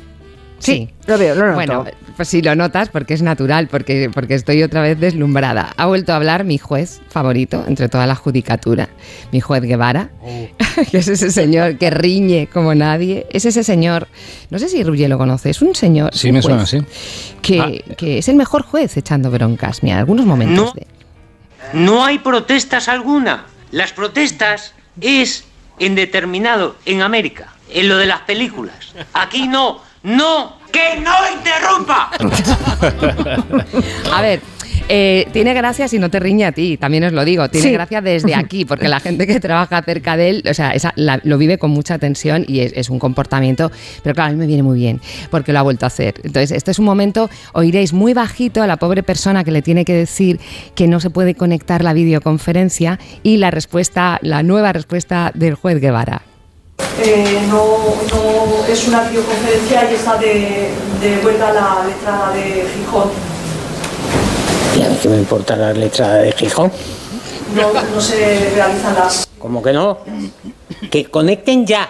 Sí, 0.64 0.88
lo 1.06 1.18
veo, 1.18 1.34
lo 1.34 1.42
noto. 1.46 1.54
Bueno, 1.54 1.84
pues 2.16 2.28
sí 2.28 2.40
lo 2.40 2.54
notas 2.54 2.88
porque 2.88 3.14
es 3.14 3.22
natural, 3.22 3.66
porque, 3.68 4.10
porque 4.14 4.34
estoy 4.34 4.62
otra 4.62 4.80
vez 4.82 4.98
deslumbrada. 5.00 5.72
Ha 5.76 5.86
vuelto 5.86 6.12
a 6.12 6.16
hablar 6.16 6.44
mi 6.44 6.58
juez 6.58 7.00
favorito 7.08 7.64
entre 7.66 7.88
toda 7.88 8.06
la 8.06 8.14
judicatura, 8.14 8.88
mi 9.32 9.40
juez 9.40 9.62
Guevara, 9.62 10.10
que 10.90 10.98
es 10.98 11.08
ese 11.08 11.30
señor 11.30 11.78
que 11.78 11.90
riñe 11.90 12.48
como 12.52 12.74
nadie. 12.74 13.26
Es 13.30 13.44
ese 13.44 13.64
señor, 13.64 14.08
no 14.50 14.58
sé 14.58 14.68
si 14.68 14.84
Ruggé 14.84 15.08
lo 15.08 15.18
conoce, 15.18 15.50
es 15.50 15.62
un 15.62 15.74
señor. 15.74 16.14
Sí, 16.14 16.28
un 16.28 16.34
me 16.34 16.42
suena 16.42 16.62
así. 16.62 16.78
Que, 17.42 17.84
que 17.96 18.18
es 18.18 18.28
el 18.28 18.36
mejor 18.36 18.62
juez 18.62 18.96
echando 18.96 19.30
broncas. 19.30 19.82
Mira, 19.82 19.98
algunos 19.98 20.26
momentos 20.26 20.66
No. 20.66 20.72
de. 20.72 20.86
No 21.72 22.04
hay 22.04 22.18
protestas 22.18 22.88
alguna. 22.88 23.46
Las 23.70 23.92
protestas 23.92 24.74
es 25.00 25.44
en 25.78 25.94
determinado, 25.94 26.76
en 26.84 27.02
América, 27.02 27.52
en 27.70 27.88
lo 27.88 27.96
de 27.96 28.06
las 28.06 28.20
películas. 28.20 28.94
Aquí 29.14 29.48
no, 29.48 29.80
no, 30.02 30.56
que 30.72 31.00
no 31.00 31.12
interrumpa. 31.36 32.10
A 34.12 34.22
ver. 34.22 34.40
eh, 34.88 35.28
tiene 35.32 35.54
gracia 35.54 35.86
si 35.88 35.98
no 35.98 36.10
te 36.10 36.18
riñe 36.18 36.44
a 36.44 36.52
ti, 36.52 36.76
también 36.76 37.04
os 37.04 37.12
lo 37.12 37.24
digo. 37.24 37.48
Tiene 37.48 37.68
Sí. 37.68 37.72
gracia 37.72 38.00
desde 38.02 38.34
aquí, 38.34 38.64
porque 38.64 38.88
la 38.88 39.00
gente 39.00 39.26
que 39.26 39.38
trabaja 39.40 39.80
cerca 39.82 40.16
de 40.16 40.28
él, 40.30 40.42
o 40.50 40.52
sea, 40.54 40.72
esa- 40.72 40.92
la- 40.96 41.20
lo 41.22 41.38
vive 41.38 41.56
con 41.56 41.70
mucha 41.70 41.98
tensión 41.98 42.44
y 42.48 42.60
es, 42.60 42.72
es 42.74 42.90
un 42.90 42.98
comportamiento, 42.98 43.70
pero 44.02 44.14
claro, 44.14 44.30
a 44.30 44.32
mí 44.32 44.38
me 44.38 44.46
viene 44.46 44.62
muy 44.64 44.78
bien, 44.78 45.00
porque 45.30 45.52
lo 45.52 45.60
ha 45.60 45.62
vuelto 45.62 45.86
a 45.86 45.88
hacer. 45.88 46.14
Entonces, 46.24 46.50
este 46.50 46.72
es 46.72 46.78
un 46.78 46.84
momento, 46.84 47.30
oiréis 47.54 47.92
muy 47.92 48.12
bajito 48.12 48.60
a 48.62 48.66
la 48.66 48.76
pobre 48.76 49.02
persona 49.02 49.44
que 49.44 49.52
le 49.52 49.62
tiene 49.62 49.84
que 49.84 49.94
decir 49.94 50.40
que 50.74 50.88
no 50.88 51.00
se 51.00 51.10
puede 51.10 51.34
conectar 51.36 51.82
la 51.84 51.92
videoconferencia 51.92 52.98
y 53.22 53.36
la 53.38 53.50
respuesta, 53.50 54.18
la 54.20 54.42
nueva 54.42 54.72
respuesta 54.72 55.30
del 55.34 55.54
juez 55.54 55.80
Guevara. 55.80 56.22
Eh, 57.04 57.40
no, 57.48 57.78
no 58.12 58.64
es 58.68 58.86
una 58.86 59.00
videoconferencia 59.08 59.90
y 59.90 59.94
está 59.94 60.16
de, 60.18 60.70
vuelta 61.22 61.52
la 61.52 61.84
letra 61.84 62.30
de 62.32 62.66
Gijón. 62.68 63.10
¿Y 64.76 64.82
a 64.82 64.88
mí 64.88 64.98
qué 65.02 65.08
me 65.08 65.16
importa 65.16 65.56
la 65.56 65.72
letra 65.72 66.14
de 66.14 66.32
Gijón? 66.32 66.70
No, 67.54 67.72
no 67.72 68.00
se 68.00 68.50
realizan 68.54 68.94
las 68.94 69.28
¿Cómo 69.38 69.62
que 69.62 69.72
no? 69.72 69.98
Que 70.90 71.04
conecten 71.06 71.66
ya. 71.66 71.88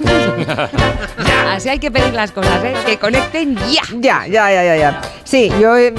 Así 1.48 1.68
hay 1.68 1.78
que 1.78 1.90
pedir 1.90 2.12
las 2.14 2.30
cosas, 2.30 2.62
¿eh? 2.62 2.74
que 2.86 2.98
conecten 2.98 3.56
ya. 3.56 3.82
Ya, 3.98 4.26
ya, 4.26 4.52
ya, 4.52 4.64
ya, 4.64 4.76
ya. 4.76 5.00
Sí, 5.24 5.50
yo, 5.60 5.76
eh, 5.76 5.92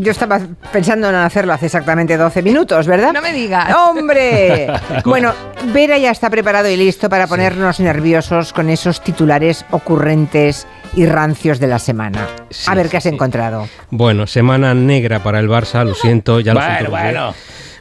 yo 0.00 0.10
estaba 0.10 0.40
pensando 0.72 1.08
en 1.08 1.14
hacerlo 1.14 1.52
hace 1.52 1.66
exactamente 1.66 2.16
12 2.16 2.42
minutos, 2.42 2.86
¿verdad? 2.86 3.12
No 3.12 3.22
me 3.22 3.32
digas. 3.32 3.74
¡Hombre! 3.74 4.68
bueno, 5.04 5.32
Vera 5.72 5.98
ya 5.98 6.10
está 6.10 6.28
preparado 6.30 6.68
y 6.68 6.76
listo 6.76 7.08
para 7.08 7.26
ponernos 7.26 7.80
nerviosos 7.80 8.52
con 8.52 8.68
esos 8.70 9.00
titulares 9.02 9.64
ocurrentes 9.70 10.66
y 10.94 11.06
rancios 11.06 11.60
de 11.60 11.66
la 11.68 11.78
semana. 11.78 12.26
a 12.66 12.74
ver 12.74 12.88
qué 12.88 12.96
has 12.96 13.06
encontrado. 13.06 13.68
Bueno, 13.90 14.26
semana 14.26 14.74
negra 14.74 15.22
para 15.22 15.38
el 15.38 15.48
Barça, 15.48 15.84
lo 15.84 15.94
siento, 15.94 16.40
ya 16.40 16.54
lo 16.54 16.60
Bueno, 16.60 16.74
siento. 16.76 16.90
Bueno. 16.90 17.34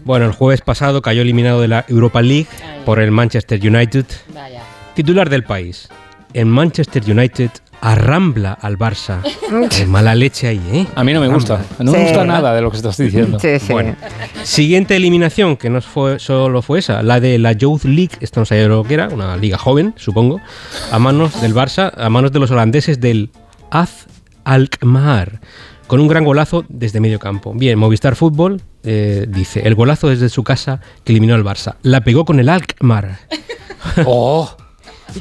Bueno, 0.04 0.26
el 0.26 0.32
jueves 0.32 0.62
pasado 0.62 1.02
cayó 1.02 1.22
eliminado 1.22 1.62
de 1.62 1.68
la 1.68 1.86
Europa 1.88 2.22
League 2.22 2.48
por 2.86 3.00
el 3.00 3.12
Manchester 3.12 3.60
United. 3.62 4.06
Titular 4.96 5.30
del 5.30 5.44
país. 5.44 5.90
El 6.34 6.46
Manchester 6.46 7.04
United 7.10 7.52
arrambla 7.82 8.54
al 8.54 8.78
Barça. 8.78 9.22
Qué 9.70 9.86
mala 9.86 10.16
leche 10.16 10.48
ahí, 10.48 10.62
¿eh? 10.72 10.88
A 10.96 11.04
mí 11.04 11.14
no 11.14 11.22
me 11.22 11.28
gusta. 11.28 11.62
No 11.80 11.92
me 11.92 12.04
gusta 12.04 12.26
nada 12.26 12.54
de 12.54 12.62
lo 12.62 12.72
que 12.72 12.78
estás 12.78 12.98
diciendo. 12.98 13.40
Sí, 13.40 13.60
sí. 13.60 13.72
Bueno, 13.72 13.96
siguiente 14.44 14.96
eliminación, 14.96 15.58
que 15.58 15.70
no 15.70 15.82
fue, 15.82 16.20
solo 16.20 16.62
fue 16.62 16.80
esa, 16.80 17.02
la 17.04 17.20
de 17.20 17.38
la 17.40 17.54
Youth 17.54 17.84
League, 17.84 18.12
esto 18.20 18.40
no 18.40 18.46
sabía 18.46 18.68
lo 18.68 18.84
que 18.84 18.96
era, 18.96 19.08
una 19.08 19.38
liga 19.38 19.58
joven, 19.58 19.94
supongo, 19.98 20.42
a 20.92 21.00
manos 21.00 21.42
del 21.42 21.54
Barça, 21.54 21.92
a 21.96 22.10
manos 22.10 22.32
de 22.32 22.40
los 22.40 22.52
holandeses 22.52 23.00
del 23.00 23.32
Az 23.72 24.08
Alkmaar, 24.44 25.40
con 25.88 26.00
un 26.00 26.08
gran 26.08 26.26
golazo 26.26 26.66
desde 26.70 27.00
medio 27.00 27.20
campo. 27.20 27.54
Bien, 27.56 27.78
Movistar 27.78 28.16
Fútbol 28.16 28.62
eh, 28.84 29.26
dice, 29.28 29.62
el 29.68 29.76
golazo 29.76 30.08
desde 30.10 30.30
su 30.30 30.44
casa 30.44 30.80
que 31.04 31.12
eliminó 31.12 31.36
al 31.36 31.44
Barça. 31.44 31.76
La 31.84 32.02
pegó 32.02 32.26
con 32.26 32.40
el 32.40 32.50
Alkmaar. 32.50 33.20
¡Oh! 34.06 34.56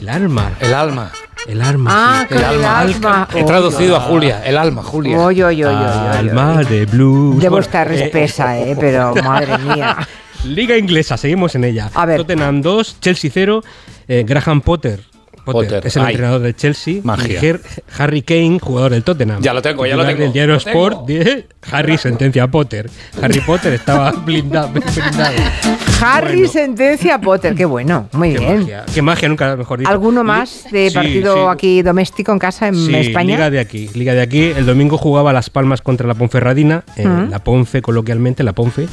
El 0.00 0.08
Almar. 0.08 0.52
El 0.60 0.74
alma. 0.74 1.10
El 1.46 1.62
arma. 1.62 1.90
Ah, 1.92 2.26
sí. 2.28 2.34
el 2.34 2.44
alma. 2.64 3.28
He 3.34 3.42
Oh, 3.42 3.46
traducido 3.46 3.96
a. 3.96 4.00
Julia. 4.00 4.42
El 4.44 4.58
alma, 4.58 4.82
Julia. 4.82 5.18
Oy, 5.18 5.42
oy, 5.42 5.64
oy. 5.64 5.74
Alma 5.74 6.62
de 6.62 6.84
blues. 6.84 7.40
Debo 7.40 7.58
estar 7.58 7.90
eh, 7.90 8.04
espesa, 8.04 8.58
eh, 8.58 8.76
pero 8.78 9.14
madre 9.24 9.56
mía. 9.58 9.96
Liga 10.44 10.76
inglesa, 10.76 11.16
seguimos 11.16 11.54
en 11.54 11.64
ella. 11.64 11.90
A 11.94 12.04
ver. 12.04 12.18
Tottenham 12.18 12.60
2, 12.60 13.00
Chelsea 13.00 13.30
0. 13.32 13.62
eh, 14.08 14.24
Graham 14.26 14.60
Potter. 14.60 15.00
Potter, 15.52 15.68
Potter, 15.76 15.86
es 15.86 15.96
el 15.96 16.02
ay. 16.02 16.08
entrenador 16.12 16.40
del 16.40 16.56
Chelsea. 16.56 17.00
Magia. 17.02 17.38
Y 17.40 17.44
Her- 17.44 17.60
Harry 17.98 18.22
Kane, 18.22 18.58
jugador 18.60 18.92
del 18.92 19.02
Tottenham. 19.02 19.40
Ya 19.42 19.52
lo 19.54 19.62
tengo, 19.62 19.86
ya 19.86 19.96
lo 19.96 20.04
tengo, 20.06 20.22
del 20.22 20.32
diario 20.32 20.54
Sport, 20.56 21.06
tengo. 21.06 21.24
de 21.24 21.46
Harry 21.70 21.98
sentencia 21.98 22.44
a 22.44 22.48
Potter. 22.50 22.88
Harry 23.22 23.40
Potter 23.40 23.72
estaba 23.74 24.10
blindado. 24.24 24.68
blindado. 24.70 25.34
Harry 26.00 26.36
Bueno. 26.38 26.48
sentencia 26.52 27.16
a 27.16 27.20
Potter, 27.20 27.54
qué 27.54 27.64
bueno, 27.64 28.08
muy 28.12 28.32
Qué 28.32 28.38
bien. 28.38 28.58
magia, 28.60 28.84
qué 28.94 29.02
magia, 29.02 29.28
nunca 29.28 29.56
mejor 29.56 29.80
dicho. 29.80 29.90
¿Alguno 29.90 30.22
más 30.22 30.66
de 30.70 30.88
Sí, 30.90 30.94
partido 30.94 31.34
sí. 31.34 31.40
aquí 31.52 31.82
doméstico 31.82 32.30
en 32.32 32.38
casa 32.38 32.68
en 32.68 32.74
Sí, 32.76 32.94
España? 32.94 33.34
Liga 33.36 33.50
de 33.50 33.58
aquí, 33.58 33.88
Liga 33.94 34.14
de 34.14 34.22
aquí. 34.22 34.42
El 34.44 34.64
domingo 34.66 34.96
jugaba 34.96 35.32
Las 35.32 35.50
Palmas 35.50 35.82
contra 35.82 36.06
la 36.06 36.14
Ponferradina, 36.14 36.84
eh, 36.96 37.04
la 37.30 37.42
Ponfe 37.42 37.82
coloquialmente, 37.82 38.42
la 38.44 38.52
Ponfe. 38.52 38.86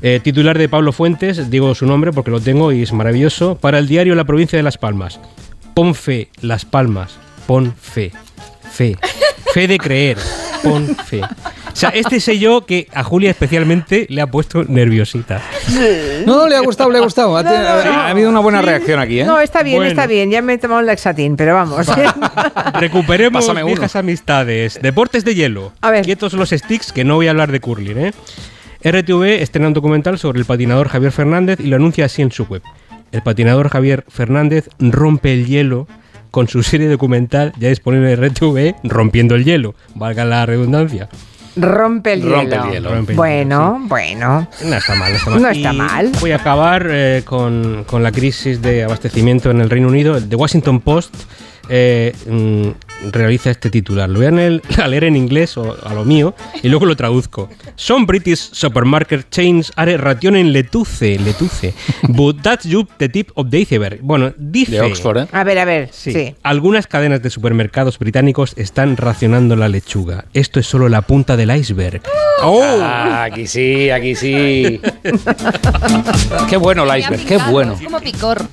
Eh, 0.00 0.20
titular 0.22 0.56
de 0.56 0.68
Pablo 0.68 0.92
Fuentes, 0.92 1.50
digo 1.50 1.74
su 1.74 1.84
nombre 1.84 2.12
porque 2.12 2.30
lo 2.30 2.40
tengo 2.40 2.72
y 2.72 2.82
es 2.82 2.92
maravilloso, 2.92 3.56
para 3.56 3.78
el 3.78 3.88
diario 3.88 4.14
La 4.14 4.24
Provincia 4.24 4.56
de 4.56 4.62
Las 4.62 4.78
Palmas. 4.78 5.18
Ponfe, 5.78 6.28
Las 6.40 6.64
Palmas, 6.64 7.20
pon 7.46 7.72
fe, 7.72 8.10
fe, 8.68 8.96
fe 9.54 9.68
de 9.68 9.78
creer, 9.78 10.18
pon 10.60 10.84
fe. 11.06 11.20
O 11.22 11.76
sea, 11.76 11.90
este 11.90 12.18
sé 12.18 12.40
yo 12.40 12.66
que 12.66 12.88
a 12.92 13.04
Julia 13.04 13.30
especialmente 13.30 14.04
le 14.08 14.20
ha 14.20 14.26
puesto 14.26 14.64
nerviosita. 14.64 15.40
No, 16.26 16.48
le 16.48 16.56
ha 16.56 16.60
gustado, 16.62 16.90
le 16.90 16.98
ha 16.98 17.02
gustado. 17.02 17.36
Ha, 17.36 18.08
habido 18.08 18.28
una 18.28 18.40
buena 18.40 18.60
reacción 18.60 18.98
aquí, 18.98 19.20
¿eh? 19.20 19.24
No, 19.24 19.38
está 19.38 19.62
bien, 19.62 19.76
Bueno. 19.76 19.90
está 19.90 20.08
bien. 20.08 20.32
Ya 20.32 20.42
me 20.42 20.54
he 20.54 20.58
tomado 20.58 20.80
un 20.80 20.86
laxatín, 20.86 21.36
pero 21.36 21.54
vamos. 21.54 21.86
Recuperemos 22.74 23.44
Pásame 23.44 23.62
uno. 23.62 23.72
viejas 23.72 23.94
amistades. 23.94 24.80
Deportes 24.82 25.24
de 25.24 25.36
hielo. 25.36 25.74
A 25.80 25.92
ver. 25.92 26.04
Quietos 26.04 26.32
los 26.32 26.50
sticks, 26.50 26.90
que 26.90 27.04
no 27.04 27.14
voy 27.14 27.28
a 27.28 27.30
hablar 27.30 27.52
de 27.52 27.60
curling, 27.60 27.98
¿eh? 27.98 28.12
RTV 28.82 29.42
estrena 29.42 29.68
un 29.68 29.74
documental 29.74 30.18
sobre 30.18 30.40
el 30.40 30.44
patinador 30.44 30.88
Javier 30.88 31.12
Fernández 31.12 31.60
y 31.60 31.68
lo 31.68 31.76
anuncia 31.76 32.06
así 32.06 32.22
en 32.22 32.32
su 32.32 32.46
web. 32.46 32.62
El 33.12 33.22
patinador 33.22 33.68
Javier 33.68 34.04
Fernández 34.08 34.68
rompe 34.78 35.32
el 35.32 35.46
hielo 35.46 35.86
con 36.30 36.48
su 36.48 36.62
serie 36.62 36.88
documental 36.88 37.52
ya 37.58 37.68
disponible 37.68 38.12
en 38.12 38.24
RTV, 38.24 38.74
Rompiendo 38.84 39.34
el 39.34 39.44
hielo, 39.44 39.74
valga 39.94 40.24
la 40.24 40.44
redundancia. 40.46 41.08
Rompe 41.56 42.12
el 42.12 42.22
Rompe 42.22 42.50
hielo. 42.50 42.64
el 42.66 42.72
hielo. 42.72 42.94
Rompe 42.94 43.12
el 43.12 43.16
bueno, 43.16 43.80
bueno. 43.84 44.48
No 44.64 44.76
está 44.76 44.94
mal, 44.94 45.12
no 45.12 45.16
está 45.16 45.30
mal. 45.30 45.42
No 45.42 45.48
está 45.48 45.72
Y 45.72 45.76
mal. 45.76 46.12
Voy 46.20 46.30
a 46.32 46.36
acabar 46.36 46.86
eh, 46.90 47.22
con, 47.24 47.84
con 47.84 48.02
la 48.02 48.12
crisis 48.12 48.62
de 48.62 48.84
abastecimiento 48.84 49.50
en 49.50 49.60
el 49.60 49.70
Reino 49.70 49.88
Unido. 49.88 50.16
El 50.16 50.28
The 50.28 50.36
Washington 50.36 50.80
Post 50.80 51.14
eh, 51.68 52.12
mm, 52.28 53.10
realiza 53.12 53.50
este 53.50 53.70
titular. 53.70 54.08
Lo 54.08 54.18
voy 54.18 54.26
a, 54.26 54.30
leer- 54.30 54.62
a 54.82 54.88
leer 54.88 55.04
en 55.04 55.16
inglés 55.16 55.56
o 55.56 55.76
a 55.84 55.94
lo 55.94 56.04
mío 56.04 56.34
y 56.62 56.68
luego 56.68 56.86
lo 56.86 56.96
traduzco. 56.96 57.48
Some 57.76 58.06
British 58.06 58.50
supermarket 58.52 59.28
chains 59.30 59.72
are 59.76 59.96
rationen 59.96 60.52
letuce, 60.52 61.18
letuce. 61.18 61.74
But 62.08 62.42
that's 62.42 62.64
just 62.70 62.88
the 62.98 63.08
tip 63.08 63.30
of 63.34 63.50
the 63.50 63.58
iceberg. 63.60 64.00
Bueno, 64.02 64.32
dice... 64.36 64.72
De 64.72 64.80
Oxford, 64.80 65.18
¿eh? 65.18 65.26
A 65.32 65.44
ver, 65.44 65.58
a 65.58 65.64
ver. 65.64 65.88
Sí. 65.92 66.12
Sí. 66.12 66.34
Algunas 66.42 66.86
cadenas 66.86 67.22
de 67.22 67.30
supermercados 67.30 67.98
británicos 67.98 68.54
están 68.56 68.96
racionando 68.96 69.56
la 69.56 69.68
lechuga. 69.68 70.24
Esto 70.34 70.58
es 70.60 70.66
solo 70.66 70.88
la 70.88 71.02
punta 71.02 71.36
del 71.36 71.54
iceberg. 71.54 72.02
Ah, 72.40 73.24
aquí 73.24 73.46
sí, 73.46 73.90
aquí 73.90 74.14
sí. 74.14 74.80
qué 76.48 76.56
bueno 76.56 76.84
el 76.90 77.00
iceberg, 77.00 77.24
qué 77.26 77.36
bueno. 77.50 77.76
Como 77.82 78.00
picor. 78.00 78.46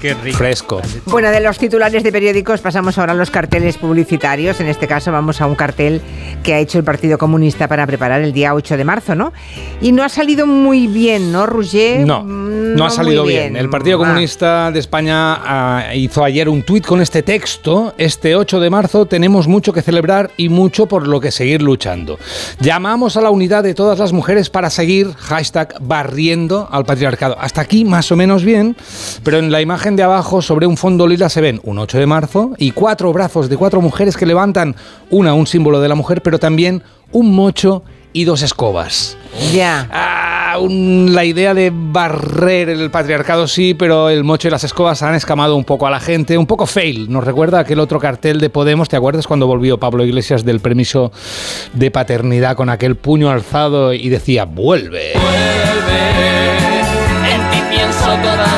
Qué 0.00 0.14
rico. 0.14 0.36
Fresco. 0.38 0.82
Bueno, 1.06 1.30
de 1.30 1.40
los 1.40 1.58
titulares 1.58 2.02
de 2.02 2.12
periódicos 2.28 2.60
pasamos 2.60 2.98
ahora 2.98 3.12
a 3.12 3.14
los 3.16 3.30
carteles 3.30 3.78
publicitarios. 3.78 4.60
En 4.60 4.66
este 4.66 4.86
caso 4.86 5.10
vamos 5.10 5.40
a 5.40 5.46
un 5.46 5.54
cartel 5.54 6.02
que 6.42 6.52
ha 6.52 6.58
hecho 6.58 6.76
el 6.76 6.84
Partido 6.84 7.16
Comunista 7.16 7.68
para 7.68 7.86
preparar 7.86 8.20
el 8.20 8.34
día 8.34 8.52
8 8.54 8.76
de 8.76 8.84
marzo, 8.84 9.14
¿no? 9.14 9.32
Y 9.80 9.92
no 9.92 10.04
ha 10.04 10.10
salido 10.10 10.46
muy 10.46 10.88
bien, 10.88 11.32
¿no, 11.32 11.46
Roger? 11.46 12.06
No, 12.06 12.22
Mm, 12.24 12.74
no 12.76 12.84
ha 12.84 12.90
salido 12.90 13.24
muy 13.24 13.32
bien. 13.32 13.56
El 13.56 13.70
Partido 13.70 13.96
Ah. 13.96 14.04
Comunista 14.06 14.70
de 14.70 14.78
España 14.78 15.36
ah, 15.42 15.94
hizo 15.94 16.22
ayer 16.22 16.50
un 16.50 16.64
tuit 16.64 16.84
con 16.84 17.00
este 17.00 17.22
texto. 17.22 17.94
Este 17.96 18.36
8 18.36 18.60
de 18.60 18.68
marzo 18.68 19.06
tenemos 19.06 19.48
mucho 19.48 19.72
que 19.72 19.80
celebrar 19.80 20.30
y 20.36 20.50
mucho 20.50 20.84
por 20.84 21.08
lo 21.08 21.20
que 21.20 21.30
seguir 21.30 21.62
luchando. 21.62 22.18
Llamamos 22.60 23.16
a 23.16 23.22
la 23.22 23.30
unidad 23.30 23.62
de 23.64 23.72
todas 23.72 23.98
las 23.98 24.12
mujeres 24.12 24.50
para 24.50 24.68
seguir, 24.68 25.14
hashtag, 25.16 25.76
barriendo 25.80 26.68
al 26.70 26.84
patriarcado. 26.84 27.38
Hasta 27.40 27.62
aquí 27.62 27.86
más 27.86 28.12
o 28.12 28.16
menos 28.16 28.44
bien, 28.44 28.76
pero 29.22 29.38
en 29.38 29.50
la 29.50 29.62
imagen 29.62 29.96
de 29.96 30.02
abajo 30.02 30.42
sobre 30.42 30.66
un 30.66 30.76
fondo 30.76 31.06
lila 31.06 31.30
se 31.30 31.40
ven 31.40 31.58
un 31.64 31.78
8 31.78 31.96
de 31.98 32.04
marzo 32.04 32.17
y 32.58 32.70
cuatro 32.72 33.12
brazos 33.12 33.48
de 33.48 33.56
cuatro 33.56 33.80
mujeres 33.80 34.16
que 34.16 34.26
levantan 34.26 34.74
una, 35.10 35.34
un 35.34 35.46
símbolo 35.46 35.80
de 35.80 35.88
la 35.88 35.94
mujer, 35.94 36.22
pero 36.22 36.38
también 36.38 36.82
un 37.12 37.34
mocho 37.34 37.82
y 38.12 38.24
dos 38.24 38.42
escobas. 38.42 39.16
Ya. 39.52 39.86
Ah, 39.92 40.56
un- 40.58 41.10
la 41.14 41.24
idea 41.24 41.52
de 41.54 41.70
barrer 41.72 42.70
el 42.70 42.90
patriarcado 42.90 43.46
sí, 43.46 43.74
pero 43.74 44.08
el 44.08 44.24
mocho 44.24 44.48
y 44.48 44.50
las 44.50 44.64
escobas 44.64 45.02
han 45.02 45.14
escamado 45.14 45.54
un 45.56 45.64
poco 45.64 45.86
a 45.86 45.90
la 45.90 46.00
gente, 46.00 46.36
un 46.38 46.46
poco 46.46 46.66
fail. 46.66 47.10
Nos 47.12 47.22
recuerda 47.24 47.60
aquel 47.60 47.78
otro 47.80 48.00
cartel 48.00 48.40
de 48.40 48.48
Podemos, 48.50 48.88
¿te 48.88 48.96
acuerdas 48.96 49.26
cuando 49.26 49.46
volvió 49.46 49.78
Pablo 49.78 50.04
Iglesias 50.04 50.44
del 50.44 50.60
permiso 50.60 51.12
de 51.74 51.90
paternidad 51.90 52.56
con 52.56 52.70
aquel 52.70 52.96
puño 52.96 53.30
alzado 53.30 53.92
y 53.92 54.08
decía, 54.08 54.44
vuelve? 54.46 55.12
En 57.30 57.50
ti 57.50 57.62
pienso 57.70 58.16
noches. 58.16 58.57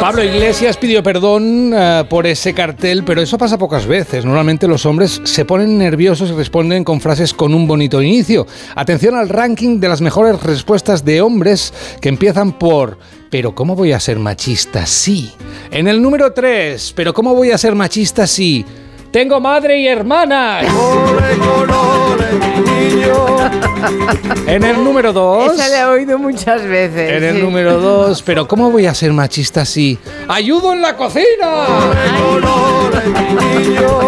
Pablo 0.00 0.24
Iglesias 0.24 0.78
pidió 0.78 1.02
perdón 1.02 1.72
eh, 1.74 2.04
por 2.08 2.26
ese 2.26 2.54
cartel, 2.54 3.04
pero 3.04 3.20
eso 3.20 3.36
pasa 3.36 3.58
pocas 3.58 3.86
veces. 3.86 4.24
Normalmente 4.24 4.66
los 4.66 4.86
hombres 4.86 5.20
se 5.24 5.44
ponen 5.44 5.76
nerviosos 5.76 6.30
y 6.30 6.32
responden 6.32 6.84
con 6.84 7.02
frases 7.02 7.34
con 7.34 7.52
un 7.52 7.66
bonito 7.66 8.00
inicio. 8.00 8.46
Atención 8.74 9.14
al 9.14 9.28
ranking 9.28 9.78
de 9.78 9.88
las 9.90 10.00
mejores 10.00 10.42
respuestas 10.42 11.04
de 11.04 11.20
hombres 11.20 11.74
que 12.00 12.08
empiezan 12.08 12.52
por 12.52 12.98
pero 13.30 13.54
¿cómo 13.54 13.76
voy 13.76 13.92
a 13.92 14.00
ser 14.00 14.18
machista 14.18 14.86
si? 14.86 15.32
En 15.70 15.86
el 15.86 16.02
número 16.02 16.32
3, 16.32 16.94
pero 16.96 17.14
¿cómo 17.14 17.34
voy 17.34 17.52
a 17.52 17.58
ser 17.58 17.74
machista 17.74 18.26
si? 18.26 18.64
Tengo 19.12 19.38
madre 19.38 19.78
y 19.80 19.86
hermanas. 19.86 20.66
En 24.46 24.64
el 24.64 24.82
número 24.82 25.12
2. 25.12 25.54
Esa 25.54 25.68
la 25.68 25.80
he 25.80 25.84
oído 25.86 26.18
muchas 26.18 26.64
veces. 26.64 27.12
En 27.12 27.24
el 27.24 27.36
sí. 27.36 27.42
número 27.42 27.78
2, 27.78 28.22
pero 28.22 28.48
¿cómo 28.48 28.70
voy 28.70 28.86
a 28.86 28.94
ser 28.94 29.12
machista 29.12 29.64
si 29.64 29.98
ayudo 30.28 30.72
en 30.72 30.82
la 30.82 30.96
cocina? 30.96 31.66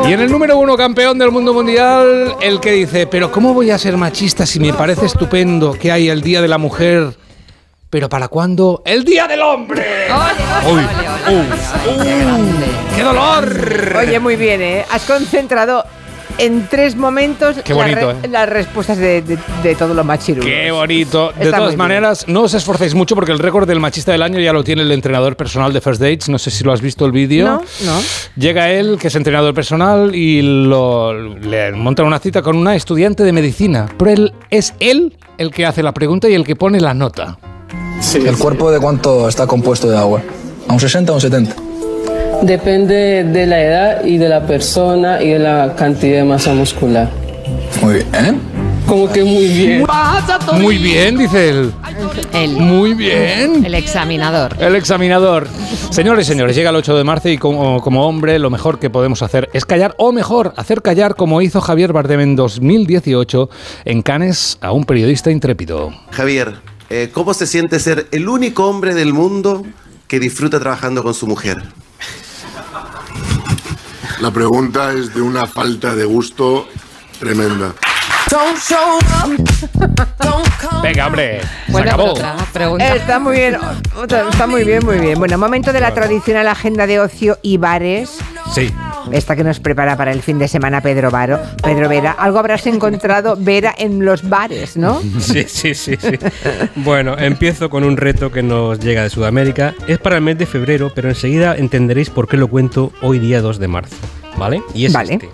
Y 0.06 0.12
en 0.12 0.20
el 0.20 0.30
número 0.30 0.58
1, 0.58 0.76
campeón 0.76 1.18
del 1.18 1.30
mundo 1.30 1.54
mundial, 1.54 2.34
el 2.40 2.60
que 2.60 2.72
dice, 2.72 3.06
pero 3.06 3.30
¿cómo 3.30 3.54
voy 3.54 3.70
a 3.70 3.78
ser 3.78 3.96
machista 3.96 4.46
si 4.46 4.58
me 4.60 4.72
parece 4.72 5.06
estupendo 5.06 5.72
que 5.72 5.92
hay 5.92 6.08
el 6.08 6.22
Día 6.22 6.42
de 6.42 6.48
la 6.48 6.58
Mujer? 6.58 7.16
Pero 7.88 8.08
¿para 8.08 8.28
cuándo? 8.28 8.82
¡El 8.86 9.04
Día 9.04 9.28
del 9.28 9.42
Hombre! 9.42 10.08
¡Uy! 10.66 10.80
¡Qué 12.96 13.02
dolor! 13.02 13.96
Oye, 13.98 14.18
muy 14.18 14.36
bien, 14.36 14.62
¿eh? 14.62 14.84
Has 14.90 15.02
concentrado 15.02 15.84
en 16.38 16.66
tres 16.68 16.96
momentos 16.96 17.56
Qué 17.64 17.74
las 17.74 17.82
bonito, 17.82 18.12
re- 18.12 18.16
¿eh? 18.26 18.28
las 18.28 18.48
respuestas 18.48 18.98
de, 18.98 19.22
de, 19.22 19.38
de 19.62 19.74
todos 19.74 19.94
los 19.94 20.04
machirulos. 20.04 20.46
¡Qué 20.46 20.70
bonito! 20.70 21.32
De 21.32 21.44
Está 21.44 21.56
todas 21.58 21.70
bien. 21.72 21.78
maneras, 21.78 22.24
no 22.28 22.42
os 22.42 22.54
esforcéis 22.54 22.94
mucho 22.94 23.14
porque 23.14 23.32
el 23.32 23.38
récord 23.38 23.66
del 23.68 23.80
machista 23.80 24.12
del 24.12 24.22
año 24.22 24.40
ya 24.40 24.52
lo 24.52 24.64
tiene 24.64 24.82
el 24.82 24.92
entrenador 24.92 25.36
personal 25.36 25.72
de 25.72 25.80
First 25.80 26.00
Dates. 26.00 26.28
No 26.28 26.38
sé 26.38 26.50
si 26.50 26.64
lo 26.64 26.72
has 26.72 26.80
visto 26.80 27.04
el 27.06 27.12
vídeo. 27.12 27.46
No, 27.46 27.62
no. 27.84 28.00
Llega 28.36 28.70
él, 28.70 28.98
que 29.00 29.08
es 29.08 29.14
entrenador 29.14 29.54
personal, 29.54 30.14
y 30.14 30.42
lo, 30.42 31.12
le 31.38 31.72
montan 31.72 32.06
una 32.06 32.18
cita 32.18 32.42
con 32.42 32.56
una 32.56 32.74
estudiante 32.76 33.22
de 33.24 33.32
medicina. 33.32 33.86
Pero 33.98 34.10
él, 34.10 34.32
es 34.50 34.74
él 34.80 35.16
el 35.38 35.50
que 35.50 35.66
hace 35.66 35.82
la 35.82 35.92
pregunta 35.92 36.28
y 36.28 36.34
el 36.34 36.44
que 36.44 36.56
pone 36.56 36.80
la 36.80 36.94
nota. 36.94 37.38
¿El 38.14 38.36
cuerpo 38.36 38.70
de 38.70 38.80
cuánto 38.80 39.28
está 39.28 39.46
compuesto 39.46 39.88
de 39.88 39.96
agua? 39.96 40.22
¿A 40.68 40.72
un 40.72 40.80
60 40.80 41.12
o 41.12 41.14
un 41.16 41.20
70? 41.20 41.54
Depende 42.42 43.22
de 43.22 43.46
la 43.46 43.62
edad 43.62 44.04
y 44.04 44.18
de 44.18 44.28
la 44.28 44.44
persona 44.46 45.22
y 45.22 45.30
de 45.30 45.38
la 45.38 45.76
cantidad 45.76 46.18
de 46.18 46.24
masa 46.24 46.52
muscular. 46.52 47.08
Muy 47.80 47.94
bien. 47.94 48.40
Como 48.86 49.10
que 49.10 49.22
muy 49.22 49.46
bien. 49.46 49.86
Muy 50.60 50.78
bien, 50.78 51.16
dice 51.16 51.50
él. 51.50 51.72
Muy 52.58 52.94
bien. 52.94 53.64
El 53.64 53.74
examinador. 53.74 54.56
El 54.58 54.74
examinador. 54.74 55.46
Señores, 55.90 56.26
señores, 56.26 56.56
llega 56.56 56.70
el 56.70 56.76
8 56.76 56.96
de 56.96 57.04
marzo 57.04 57.28
y 57.28 57.38
como, 57.38 57.80
como 57.80 58.06
hombre 58.06 58.38
lo 58.40 58.50
mejor 58.50 58.80
que 58.80 58.90
podemos 58.90 59.22
hacer 59.22 59.48
es 59.52 59.64
callar, 59.64 59.94
o 59.98 60.10
mejor, 60.10 60.52
hacer 60.56 60.82
callar 60.82 61.14
como 61.14 61.42
hizo 61.42 61.60
Javier 61.60 61.92
Bardem 61.92 62.20
en 62.20 62.36
2018 62.36 63.50
en 63.84 64.02
Cannes 64.02 64.58
a 64.60 64.72
un 64.72 64.84
periodista 64.84 65.30
intrépido. 65.30 65.92
Javier, 66.10 66.54
eh, 66.90 67.10
¿cómo 67.12 67.34
se 67.34 67.46
siente 67.46 67.78
ser 67.78 68.08
el 68.10 68.28
único 68.28 68.68
hombre 68.68 68.94
del 68.94 69.12
mundo 69.12 69.64
que 70.08 70.18
disfruta 70.18 70.58
trabajando 70.58 71.02
con 71.02 71.14
su 71.14 71.26
mujer? 71.26 71.62
La 74.22 74.30
pregunta 74.30 74.92
es 74.92 75.12
de 75.12 75.20
una 75.20 75.48
falta 75.48 75.96
de 75.96 76.04
gusto 76.04 76.68
tremenda. 77.18 77.72
Venga, 80.80 81.06
hombre, 81.08 81.40
se 81.66 81.72
Bueno, 81.72 81.88
acabó. 81.90 82.12
otra 82.12 82.36
Está 82.94 83.18
muy 83.18 83.36
bien, 83.36 83.58
otra- 83.96 84.28
está 84.30 84.46
muy 84.46 84.62
bien, 84.62 84.86
muy 84.86 84.98
bien. 85.00 85.18
Bueno, 85.18 85.38
momento 85.38 85.72
de 85.72 85.80
la 85.80 85.92
tradicional 85.92 86.46
agenda 86.46 86.86
de 86.86 87.00
ocio 87.00 87.36
y 87.42 87.56
bares. 87.56 88.18
Sí. 88.54 88.72
Esta 89.10 89.36
que 89.36 89.44
nos 89.44 89.60
prepara 89.60 89.96
para 89.96 90.12
el 90.12 90.22
fin 90.22 90.38
de 90.38 90.48
semana 90.48 90.80
Pedro 90.80 91.10
Varo. 91.10 91.40
Pedro 91.62 91.88
Vera, 91.88 92.12
algo 92.12 92.38
habrás 92.38 92.66
encontrado, 92.66 93.36
Vera, 93.38 93.74
en 93.76 94.04
los 94.04 94.28
bares, 94.28 94.76
¿no? 94.76 95.00
Sí, 95.20 95.44
sí, 95.48 95.74
sí, 95.74 95.96
sí. 95.96 96.18
Bueno, 96.76 97.16
empiezo 97.18 97.70
con 97.70 97.84
un 97.84 97.96
reto 97.96 98.30
que 98.30 98.42
nos 98.42 98.78
llega 98.80 99.02
de 99.02 99.10
Sudamérica. 99.10 99.74
Es 99.86 99.98
para 99.98 100.16
el 100.16 100.22
mes 100.22 100.38
de 100.38 100.46
febrero, 100.46 100.92
pero 100.94 101.08
enseguida 101.08 101.56
entenderéis 101.56 102.10
por 102.10 102.28
qué 102.28 102.36
lo 102.36 102.48
cuento 102.48 102.92
hoy 103.02 103.18
día 103.18 103.40
2 103.40 103.58
de 103.58 103.68
marzo. 103.68 103.96
¿Vale? 104.36 104.62
Y 104.74 104.86
es 104.86 104.92
Vale. 104.92 105.14
este. 105.14 105.28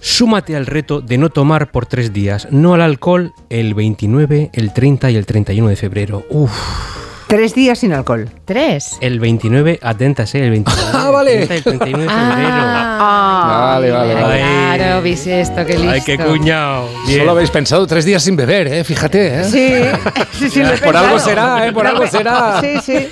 Súmate 0.00 0.56
al 0.56 0.66
reto 0.66 1.02
de 1.02 1.18
no 1.18 1.28
tomar 1.28 1.70
por 1.70 1.84
tres 1.84 2.12
días, 2.12 2.48
no 2.50 2.72
al 2.72 2.80
alcohol, 2.80 3.34
el 3.50 3.74
29, 3.74 4.50
el 4.54 4.72
30 4.72 5.10
y 5.10 5.16
el 5.16 5.26
31 5.26 5.68
de 5.68 5.76
febrero. 5.76 6.24
Uf. 6.30 6.99
Tres 7.30 7.54
días 7.54 7.78
sin 7.78 7.92
alcohol. 7.92 8.28
¿Tres? 8.44 8.98
El 9.00 9.20
29, 9.20 9.78
atentas, 9.82 10.34
¿eh? 10.34 10.42
El 10.42 10.50
29. 10.50 10.90
Ah, 11.00 11.10
vale. 11.10 11.42
El 11.42 11.48
30 11.48 11.70
y 11.70 11.72
el 11.72 11.78
31 11.78 12.02
de 12.02 12.08
febrero. 12.08 12.48
Ah, 12.52 13.70
Vale, 13.74 13.90
vale, 13.92 14.14
vale. 14.14 14.40
Claro, 14.76 15.02
viste 15.02 15.40
esto, 15.40 15.64
qué 15.64 15.74
listo. 15.74 15.90
Ay, 15.90 16.00
qué 16.04 16.18
cuñado. 16.18 16.88
Bien. 17.06 17.20
Solo 17.20 17.30
habéis 17.30 17.50
pensado 17.50 17.86
tres 17.86 18.04
días 18.04 18.24
sin 18.24 18.34
beber, 18.34 18.66
¿eh? 18.66 18.82
Fíjate, 18.82 19.42
¿eh? 19.42 19.44
Sí, 19.44 20.10
sí, 20.32 20.50
sí, 20.50 20.62
lo 20.62 20.74
he 20.74 20.78
Por 20.78 20.96
algo 20.96 21.20
será, 21.20 21.68
¿eh? 21.68 21.72
Por 21.72 21.86
algo 21.86 22.04
será. 22.08 22.60
Sí, 22.60 22.78
sí. 22.82 23.08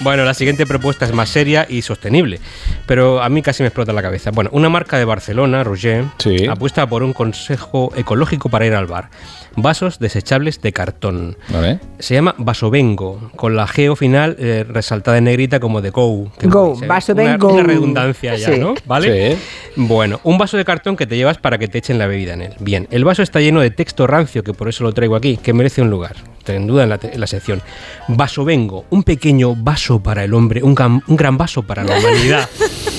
Bueno, 0.00 0.24
la 0.24 0.34
siguiente 0.34 0.66
propuesta 0.66 1.04
es 1.04 1.12
más 1.12 1.28
seria 1.28 1.66
y 1.68 1.82
sostenible, 1.82 2.40
pero 2.86 3.22
a 3.22 3.28
mí 3.28 3.42
casi 3.42 3.62
me 3.62 3.68
explota 3.68 3.92
la 3.92 4.02
cabeza. 4.02 4.32
Bueno, 4.32 4.50
una 4.52 4.68
marca 4.68 4.98
de 4.98 5.04
Barcelona, 5.04 5.62
Roger, 5.62 6.04
apuesta 6.50 6.86
por 6.88 7.04
un 7.04 7.12
consejo 7.12 7.92
ecológico 7.96 8.48
para 8.48 8.66
ir 8.66 8.74
al 8.74 8.86
bar. 8.86 9.08
Vasos 9.56 9.98
desechables 9.98 10.60
de 10.60 10.72
cartón. 10.72 11.36
Vale. 11.48 11.80
Se 11.98 12.14
llama 12.14 12.34
Vasovengo, 12.38 13.30
con 13.36 13.56
la 13.56 13.66
geo 13.66 13.96
final 13.96 14.36
eh, 14.38 14.64
resaltada 14.68 15.18
en 15.18 15.24
negrita 15.24 15.60
como 15.60 15.80
de 15.80 15.90
Go. 15.90 16.30
que 16.38 16.46
Go. 16.46 16.76
Vasovengo. 16.86 17.48
Una, 17.48 17.62
una 17.62 17.62
redundancia 17.66 18.36
ya, 18.36 18.52
Sí. 18.52 18.60
¿no? 18.60 18.74
¿Vale? 18.84 19.36
Sí. 19.36 19.42
Bueno, 19.76 20.20
un 20.24 20.36
vaso 20.38 20.56
de 20.56 20.64
cartón 20.64 20.96
que 20.96 21.06
te 21.06 21.16
llevas 21.16 21.38
para 21.38 21.58
que 21.58 21.68
te 21.68 21.78
echen 21.78 21.98
la 21.98 22.06
bebida 22.06 22.34
en 22.34 22.42
él. 22.42 22.52
Bien, 22.60 22.86
el 22.90 23.04
vaso 23.04 23.22
está 23.22 23.40
lleno 23.40 23.60
de 23.60 23.70
texto 23.70 24.06
rancio, 24.06 24.42
que 24.44 24.52
por 24.52 24.68
eso 24.68 24.84
lo 24.84 24.92
traigo 24.92 25.16
aquí, 25.16 25.36
que 25.38 25.52
merece 25.52 25.80
un 25.82 25.90
lugar. 25.90 26.16
Sin 26.52 26.66
duda 26.66 26.84
en 26.84 26.88
la, 26.90 26.98
en 27.02 27.26
sección. 27.26 27.62
Vasovengo, 28.08 28.84
un 28.90 29.02
pequeño 29.02 29.54
vaso 29.56 30.00
para 30.02 30.24
el 30.24 30.34
hombre, 30.34 30.62
un, 30.62 30.74
gran- 30.74 31.02
un 31.06 31.16
gran 31.16 31.36
vaso 31.36 31.62
para 31.62 31.84
la 31.84 31.98
humanidad. 31.98 32.48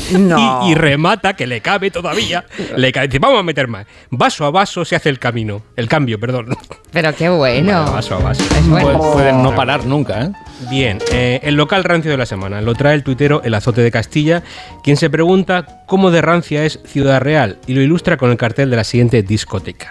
No. 0.09 0.65
Y, 0.65 0.71
y 0.71 0.73
remata, 0.73 1.33
que 1.35 1.45
le 1.45 1.59
cabe 1.59 1.91
todavía, 1.91 2.45
le 2.77 2.93
cabe, 2.93 3.09
dice, 3.09 3.19
vamos 3.19 3.41
a 3.41 3.43
meter 3.43 3.67
más. 3.67 3.85
Vaso 4.09 4.45
a 4.45 4.51
vaso 4.51 4.85
se 4.85 4.95
hace 4.95 5.09
el 5.09 5.19
camino, 5.19 5.63
el 5.75 5.89
cambio, 5.89 6.17
perdón. 6.17 6.55
Pero 6.93 7.13
qué 7.13 7.27
bueno. 7.27 7.73
Bueno, 7.83 7.91
vaso 7.91 8.15
a 8.15 8.19
vaso. 8.19 8.41
Pueden, 8.69 8.97
pueden 8.99 9.43
no 9.43 9.53
parar 9.53 9.85
nunca, 9.85 10.21
¿eh? 10.23 10.31
Bien, 10.69 10.99
eh, 11.11 11.41
el 11.43 11.55
local 11.55 11.83
rancio 11.83 12.09
de 12.09 12.15
la 12.15 12.25
semana 12.25 12.61
lo 12.61 12.73
trae 12.73 12.95
el 12.95 13.03
tuitero 13.03 13.41
El 13.43 13.53
Azote 13.53 13.81
de 13.81 13.91
Castilla, 13.91 14.43
quien 14.81 14.95
se 14.95 15.09
pregunta 15.09 15.83
cómo 15.87 16.09
de 16.09 16.21
rancia 16.21 16.63
es 16.63 16.79
Ciudad 16.85 17.19
Real 17.19 17.57
y 17.67 17.73
lo 17.73 17.81
ilustra 17.81 18.15
con 18.15 18.31
el 18.31 18.37
cartel 18.37 18.69
de 18.69 18.77
la 18.77 18.85
siguiente 18.85 19.23
discoteca. 19.23 19.89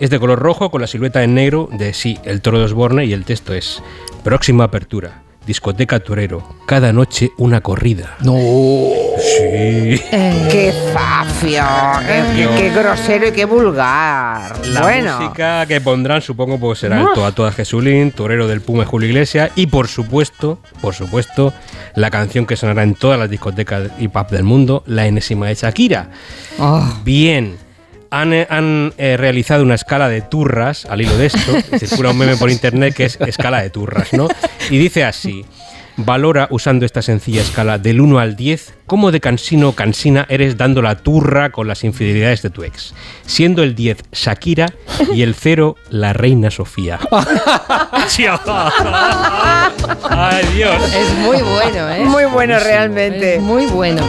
Es 0.00 0.10
de 0.10 0.18
color 0.20 0.38
rojo 0.38 0.70
con 0.70 0.80
la 0.80 0.86
silueta 0.86 1.22
en 1.24 1.34
negro 1.34 1.68
de 1.72 1.92
sí, 1.92 2.18
el 2.24 2.40
toro 2.40 2.58
de 2.58 2.64
Osborne 2.66 3.04
y 3.04 3.12
el 3.12 3.24
texto 3.24 3.52
es 3.52 3.82
Próxima 4.22 4.64
apertura, 4.64 5.22
discoteca 5.46 5.98
torero, 6.00 6.46
cada 6.66 6.92
noche 6.92 7.30
una 7.38 7.60
corrida. 7.60 8.16
No. 8.20 8.34
Sí. 9.18 10.00
¡Qué 10.10 10.72
fafio! 10.92 11.62
¡Qué, 12.06 12.22
qué- 12.36 12.48
qué 12.56 12.70
grosero 12.70 13.28
y 13.28 13.32
qué 13.32 13.44
vulgar! 13.44 14.64
La 14.66 14.82
bueno, 14.82 15.18
música 15.20 15.66
que 15.66 15.80
pondrán, 15.80 16.20
supongo, 16.22 16.58
pues 16.58 16.80
será 16.80 16.98
Ah. 16.98 17.06
el 17.08 17.14
Toa 17.14 17.32
Toa 17.32 17.50
Jesulín, 17.52 18.12
Torero 18.12 18.46
del 18.46 18.60
Puma 18.60 18.82
y 18.82 18.86
Julio 18.86 19.08
Iglesias 19.08 19.50
y, 19.56 19.66
por 19.66 19.88
supuesto, 19.88 20.60
por 20.80 20.94
supuesto, 20.94 21.52
la 21.94 22.10
canción 22.10 22.46
que 22.46 22.56
sonará 22.56 22.82
en 22.84 22.94
todas 22.94 23.18
las 23.18 23.30
discotecas 23.30 23.88
y 23.98 24.08
pub 24.08 24.28
del 24.28 24.44
mundo, 24.44 24.82
la 24.86 25.06
enésima 25.06 25.46
de 25.48 25.54
Shakira. 25.54 26.10
Oh. 26.58 26.84
Bien. 27.04 27.56
Han, 28.10 28.32
eh, 28.32 28.46
han, 28.48 28.92
eh, 28.98 29.16
realizado 29.16 29.62
una 29.62 29.74
escala 29.74 30.08
de 30.08 30.22
turras 30.22 30.86
al 30.86 31.00
hilo 31.02 31.16
de 31.16 31.26
esto. 31.26 31.52
Circula 31.78 32.10
un 32.10 32.18
meme 32.18 32.36
por 32.36 32.50
internet 32.50 32.94
que 32.94 33.04
es 33.04 33.18
escala 33.20 33.62
de 33.62 33.70
turras, 33.70 34.12
¿no? 34.12 34.28
Y 34.70 34.78
dice 34.78 35.04
así: 35.04 35.44
Valora 36.00 36.46
usando 36.50 36.86
esta 36.86 37.02
sencilla 37.02 37.42
escala 37.42 37.76
del 37.76 38.00
1 38.00 38.20
al 38.20 38.36
10 38.36 38.74
cómo 38.86 39.10
de 39.10 39.20
cansino 39.20 39.70
o 39.70 39.72
cansina 39.72 40.26
eres 40.28 40.56
dando 40.56 40.80
la 40.80 40.94
turra 40.94 41.50
con 41.50 41.66
las 41.66 41.82
infidelidades 41.82 42.40
de 42.42 42.50
tu 42.50 42.62
ex. 42.62 42.94
Siendo 43.26 43.64
el 43.64 43.74
10 43.74 44.04
Shakira 44.12 44.72
y 45.12 45.22
el 45.22 45.34
0 45.34 45.74
la 45.90 46.12
reina 46.12 46.52
Sofía. 46.52 47.00
¡Ay, 50.08 50.46
Dios! 50.54 50.94
Es 50.94 51.12
muy 51.18 51.42
bueno, 51.42 51.90
¿eh? 51.90 52.04
muy 52.04 52.24
bueno 52.26 52.60
realmente. 52.60 53.34
Es 53.34 53.42
muy 53.42 53.66
bueno. 53.66 54.02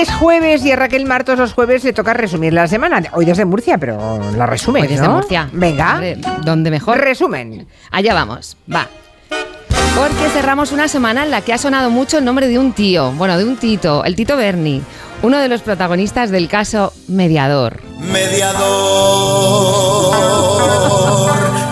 Es 0.00 0.10
jueves 0.14 0.64
y 0.64 0.72
a 0.72 0.76
Raquel 0.76 1.04
Martos 1.04 1.38
los 1.38 1.52
jueves 1.52 1.84
le 1.84 1.92
toca 1.92 2.14
resumir 2.14 2.54
la 2.54 2.66
semana. 2.66 3.02
Hoy 3.12 3.26
desde 3.26 3.44
Murcia, 3.44 3.76
pero 3.76 4.18
la 4.34 4.46
resumen, 4.46 4.84
Hoy 4.84 4.88
desde 4.88 5.06
¿no? 5.06 5.16
Murcia. 5.16 5.50
Venga. 5.52 6.00
¿Dónde 6.42 6.70
mejor? 6.70 6.96
Resumen. 6.96 7.66
Allá 7.90 8.14
vamos, 8.14 8.56
va. 8.74 8.88
Porque 9.28 10.30
cerramos 10.32 10.72
una 10.72 10.88
semana 10.88 11.24
en 11.24 11.30
la 11.30 11.42
que 11.42 11.52
ha 11.52 11.58
sonado 11.58 11.90
mucho 11.90 12.16
el 12.16 12.24
nombre 12.24 12.48
de 12.48 12.58
un 12.58 12.72
tío, 12.72 13.12
bueno, 13.12 13.36
de 13.36 13.44
un 13.44 13.58
Tito, 13.58 14.02
el 14.06 14.16
Tito 14.16 14.38
Berni, 14.38 14.80
uno 15.20 15.36
de 15.36 15.48
los 15.48 15.60
protagonistas 15.60 16.30
del 16.30 16.48
caso 16.48 16.94
Mediador. 17.06 17.82
Mediador, 18.00 18.56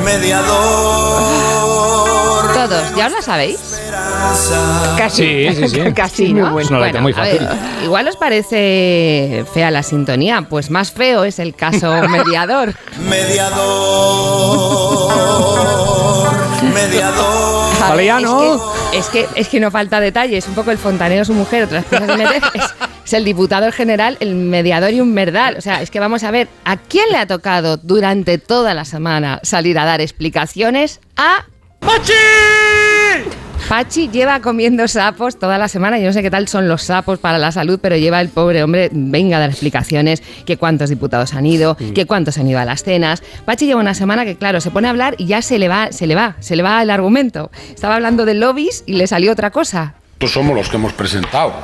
mediador. 0.05 1.23
Todos, 2.53 2.95
¿ya 2.95 3.07
os 3.07 3.13
la 3.13 3.23
sabéis? 3.23 3.78
Casi. 4.97 5.49
Sí, 5.49 5.55
sí, 5.55 5.69
sí. 5.69 5.93
Casi, 5.95 6.33
¿no? 6.35 6.53
bueno. 6.53 6.61
Es 6.61 6.71
una 6.71 6.81
letra 6.81 7.01
muy 7.01 7.13
a 7.17 7.21
ver, 7.23 7.39
fácil. 7.47 7.85
igual 7.85 8.09
os 8.09 8.17
parece 8.17 9.45
fea 9.55 9.71
la 9.71 9.83
sintonía, 9.83 10.43
pues 10.49 10.71
más 10.71 10.91
feo 10.93 11.25
es 11.25 11.39
el 11.39 11.55
caso 11.55 11.91
Mediador. 12.09 12.75
Mediador, 12.99 13.55
mediador. 16.75 17.69
Ya, 18.05 18.17
es 18.19 18.23
¿no? 18.25 18.39
que- 18.91 18.99
Es 18.99 19.07
que, 19.09 19.27
es 19.35 19.49
que 19.49 19.61
no 19.61 19.71
falta 19.71 20.01
detalle, 20.01 20.37
es 20.39 20.49
un 20.49 20.55
poco 20.55 20.71
el 20.71 20.79
fontanero, 20.79 21.25
su 21.25 21.35
mujer, 21.35 21.65
otras 21.65 21.85
cosas 21.85 22.07
de 22.07 22.25
es, 23.05 23.13
el 23.13 23.25
diputado 23.25 23.67
el 23.67 23.73
general, 23.73 24.17
el 24.21 24.35
mediador 24.35 24.93
y 24.93 25.01
un 25.01 25.15
verdal. 25.15 25.57
O 25.57 25.61
sea, 25.61 25.81
es 25.83 25.91
que 25.91 26.01
vamos 26.01 26.25
a 26.25 26.31
ver, 26.31 26.49
¿a 26.65 26.77
quién 26.77 27.07
le 27.11 27.19
ha 27.19 27.27
tocado 27.27 27.77
durante 27.77 28.39
toda 28.39 28.75
la 28.75 28.85
semana 28.85 29.41
salir 29.43 29.79
a 29.79 29.85
dar 29.85 30.01
explicaciones? 30.01 31.01
A... 31.17 31.45
¡Pachi! 31.81 32.13
Pachi 33.67 34.09
lleva 34.09 34.41
comiendo 34.41 34.87
sapos 34.89 35.39
toda 35.39 35.59
la 35.59 35.69
semana. 35.69 35.99
Yo 35.99 36.07
no 36.07 36.13
sé 36.13 36.23
qué 36.23 36.31
tal 36.31 36.49
son 36.49 36.69
los 36.69 36.83
sapos 36.83 37.19
para 37.19 37.39
la 37.39 37.53
salud, 37.53 37.79
pero 37.83 37.97
lleva 37.97 38.21
el 38.21 38.29
pobre 38.29 38.63
hombre, 38.63 38.89
venga 38.93 39.37
a 39.37 39.41
dar 39.41 39.51
explicaciones, 39.51 40.23
que 40.47 40.57
cuántos 40.57 40.91
diputados 40.91 41.35
han 41.35 41.47
ido, 41.47 41.77
que 41.95 42.07
cuántos 42.07 42.39
han 42.39 42.49
ido 42.49 42.59
a 42.59 42.65
las 42.65 42.83
cenas. 42.83 43.23
Pachi 43.45 43.67
lleva 43.67 43.81
una 43.81 43.95
semana 43.95 44.25
que, 44.25 44.37
claro, 44.37 44.61
se 44.61 44.71
pone 44.71 44.87
a 44.87 44.91
hablar 44.91 45.15
y 45.19 45.27
ya 45.27 45.43
se 45.43 45.59
le 45.59 45.69
va, 45.69 45.93
se 45.93 46.07
le 46.07 46.15
va, 46.15 46.37
se 46.41 46.57
le 46.57 46.63
va 46.63 46.83
el 46.83 46.91
argumento. 46.91 47.51
Estaba 47.75 47.97
hablando 47.97 48.25
de 48.25 48.35
lobbies 48.35 48.85
y 48.87 48.95
le 48.95 49.07
salió 49.07 49.33
otra 49.33 49.51
cosa. 49.51 49.95
Nosotros 50.21 50.33
somos 50.33 50.57
los 50.57 50.69
que 50.69 50.77
hemos 50.77 50.93
presentado 50.93 51.55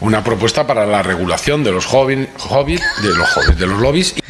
una 0.00 0.24
propuesta 0.24 0.66
para 0.66 0.86
la 0.86 1.02
regulación 1.02 1.62
de 1.62 1.72
los 1.72 1.86
hobbies, 1.86 2.28
hobbies 2.38 2.80
de 3.02 3.08
los 3.14 3.28
hobbies, 3.30 3.58
de 3.58 3.66
los 3.66 3.80
lobbies. 3.80 4.14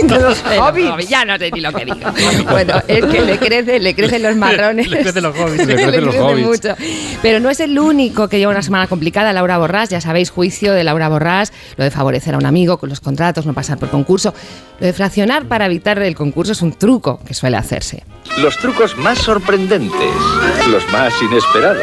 De 0.00 0.18
los 0.18 0.42
De 0.42 0.56
los 0.56 0.68
hobbits. 0.68 0.90
hobbits, 0.90 1.08
Ya 1.10 1.24
no 1.26 1.36
sé 1.36 1.50
ni 1.50 1.60
lo 1.60 1.72
que 1.72 1.84
digo. 1.84 1.98
Bueno, 2.50 2.74
es 2.88 3.04
que 3.04 3.20
le 3.20 3.38
crecen, 3.38 3.82
le 3.82 3.94
crecen 3.94 4.22
los 4.22 4.34
marrones. 4.36 4.88
Le 4.88 5.00
crecen 5.02 5.22
los 5.22 5.36
hobbits. 5.38 5.66
Le 5.66 5.74
crecen 5.74 6.04
los 6.06 6.14
hobbits. 6.16 6.46
mucho. 6.46 6.74
Pero 7.20 7.38
no 7.40 7.50
es 7.50 7.60
el 7.60 7.78
único 7.78 8.26
que 8.28 8.38
lleva 8.38 8.50
una 8.52 8.62
semana 8.62 8.86
complicada, 8.86 9.32
Laura 9.34 9.58
Borrás. 9.58 9.90
Ya 9.90 10.00
sabéis, 10.00 10.30
juicio 10.30 10.72
de 10.72 10.84
Laura 10.84 11.08
Borrás, 11.08 11.52
lo 11.76 11.84
de 11.84 11.90
favorecer 11.90 12.34
a 12.34 12.38
un 12.38 12.46
amigo 12.46 12.78
con 12.78 12.88
los 12.88 13.00
contratos, 13.00 13.44
no 13.44 13.52
pasar 13.52 13.76
por 13.78 13.90
concurso. 13.90 14.32
Lo 14.78 14.86
de 14.86 14.92
fraccionar 14.94 15.44
para 15.44 15.66
evitar 15.66 15.98
el 15.98 16.14
concurso 16.14 16.52
es 16.52 16.62
un 16.62 16.72
truco 16.72 17.20
que 17.26 17.34
suele 17.34 17.58
hacerse. 17.58 18.02
Los 18.38 18.56
trucos 18.56 18.96
más 18.96 19.18
sorprendentes, 19.18 20.14
los 20.70 20.86
más 20.92 21.12
inesperados, 21.20 21.82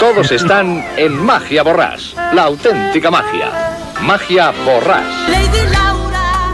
todos 0.00 0.32
están 0.32 0.84
en 0.96 1.12
Magia 1.22 1.62
Borrás, 1.62 2.14
la 2.32 2.44
auténtica 2.44 2.77
magia. 3.10 3.50
Magia 4.02 4.52
Borrás. 4.64 5.04
Lady 5.28 5.70
Laura, 5.72 6.50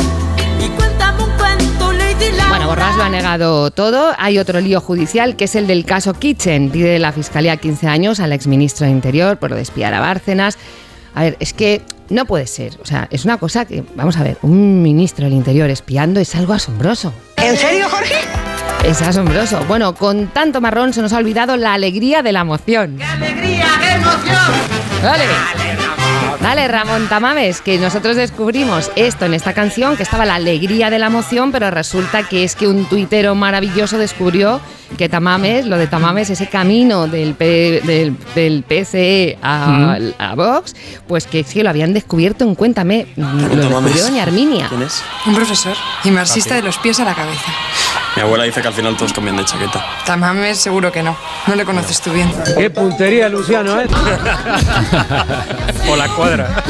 y 0.60 0.68
cuéntame 0.68 1.24
un 1.24 1.30
cuento, 1.32 1.92
Lady 1.92 2.30
Laura. 2.30 2.48
Bueno, 2.48 2.66
Borrás 2.68 2.96
lo 2.96 3.02
ha 3.02 3.08
negado 3.08 3.70
todo. 3.70 4.12
Hay 4.18 4.38
otro 4.38 4.60
lío 4.60 4.80
judicial 4.80 5.36
que 5.36 5.44
es 5.44 5.54
el 5.56 5.66
del 5.66 5.84
caso 5.84 6.14
Kitchen. 6.14 6.70
Pide 6.70 6.98
la 6.98 7.12
fiscalía 7.12 7.56
15 7.56 7.88
años 7.88 8.20
al 8.20 8.32
exministro 8.32 8.86
de 8.86 8.92
Interior 8.92 9.38
por 9.38 9.50
lo 9.50 9.56
de 9.56 9.62
espiar 9.62 9.94
a 9.94 10.00
Bárcenas. 10.00 10.58
A 11.14 11.22
ver, 11.22 11.36
es 11.40 11.52
que 11.52 11.82
no 12.08 12.24
puede 12.24 12.46
ser. 12.46 12.78
O 12.82 12.86
sea, 12.86 13.08
es 13.10 13.24
una 13.24 13.38
cosa 13.38 13.64
que, 13.64 13.84
vamos 13.94 14.16
a 14.16 14.22
ver, 14.22 14.38
un 14.42 14.82
ministro 14.82 15.24
del 15.24 15.34
Interior 15.34 15.70
espiando 15.70 16.20
es 16.20 16.34
algo 16.34 16.52
asombroso. 16.52 17.12
¿En 17.36 17.56
serio, 17.56 17.88
Jorge? 17.88 18.16
Es 18.84 19.00
asombroso. 19.00 19.64
Bueno, 19.66 19.94
con 19.94 20.28
tanto 20.28 20.60
marrón 20.60 20.92
se 20.92 21.00
nos 21.00 21.12
ha 21.12 21.18
olvidado 21.18 21.56
la 21.56 21.74
alegría 21.74 22.22
de 22.22 22.32
la 22.32 22.44
moción. 22.44 23.00
¡Alegría, 23.00 23.66
qué 23.80 23.92
emoción! 23.94 24.52
Dale. 25.02 25.83
Dale, 26.40 26.68
Ramón 26.68 27.08
Tamames, 27.08 27.60
que 27.60 27.78
nosotros 27.78 28.16
descubrimos 28.16 28.90
esto 28.96 29.24
en 29.24 29.34
esta 29.34 29.52
canción, 29.52 29.96
que 29.96 30.02
estaba 30.02 30.24
la 30.24 30.34
alegría 30.36 30.90
de 30.90 30.98
la 30.98 31.06
emoción, 31.06 31.52
pero 31.52 31.70
resulta 31.70 32.22
que 32.24 32.44
es 32.44 32.54
que 32.56 32.66
un 32.68 32.84
tuitero 32.86 33.34
maravilloso 33.34 33.98
descubrió 33.98 34.60
que 34.98 35.08
Tamames, 35.08 35.66
lo 35.66 35.76
de 35.78 35.86
Tamames, 35.86 36.30
ese 36.30 36.48
camino 36.48 37.06
del, 37.08 37.34
P- 37.34 37.80
del, 37.84 38.16
del 38.34 38.62
PCE 38.62 39.38
a, 39.42 39.98
a 40.18 40.34
Vox, 40.34 40.74
pues 41.08 41.26
que 41.26 41.42
sí, 41.42 41.62
lo 41.62 41.70
habían 41.70 41.92
descubierto 41.94 42.44
en 42.44 42.54
Cuéntame, 42.54 43.06
lo 43.16 43.26
descubrió 43.56 44.04
doña 44.04 44.22
Arminia. 44.22 44.68
¿Quién 44.68 44.82
es? 44.82 45.02
Un 45.26 45.34
profesor 45.34 45.76
y 46.04 46.10
marxista 46.10 46.54
Ah, 46.54 46.56
de 46.58 46.62
los 46.62 46.78
pies 46.78 47.00
a 47.00 47.04
la 47.04 47.14
cabeza. 47.14 47.52
Mi 48.16 48.22
abuela 48.22 48.44
dice 48.44 48.62
que 48.62 48.68
al 48.68 48.74
final 48.74 48.96
todos 48.96 49.12
cambian 49.12 49.36
de 49.36 49.44
chaqueta. 49.44 49.84
Tamames 50.06 50.58
seguro 50.58 50.92
que 50.92 51.02
no. 51.02 51.16
No 51.48 51.54
le 51.56 51.64
conoces 51.64 52.00
tú 52.00 52.12
bien. 52.12 52.30
¡Qué 52.56 52.70
puntería, 52.70 53.28
Luciano, 53.28 53.80
eh! 53.80 53.86
O 55.90 55.96
la 55.96 56.08
cuadra. 56.08 56.62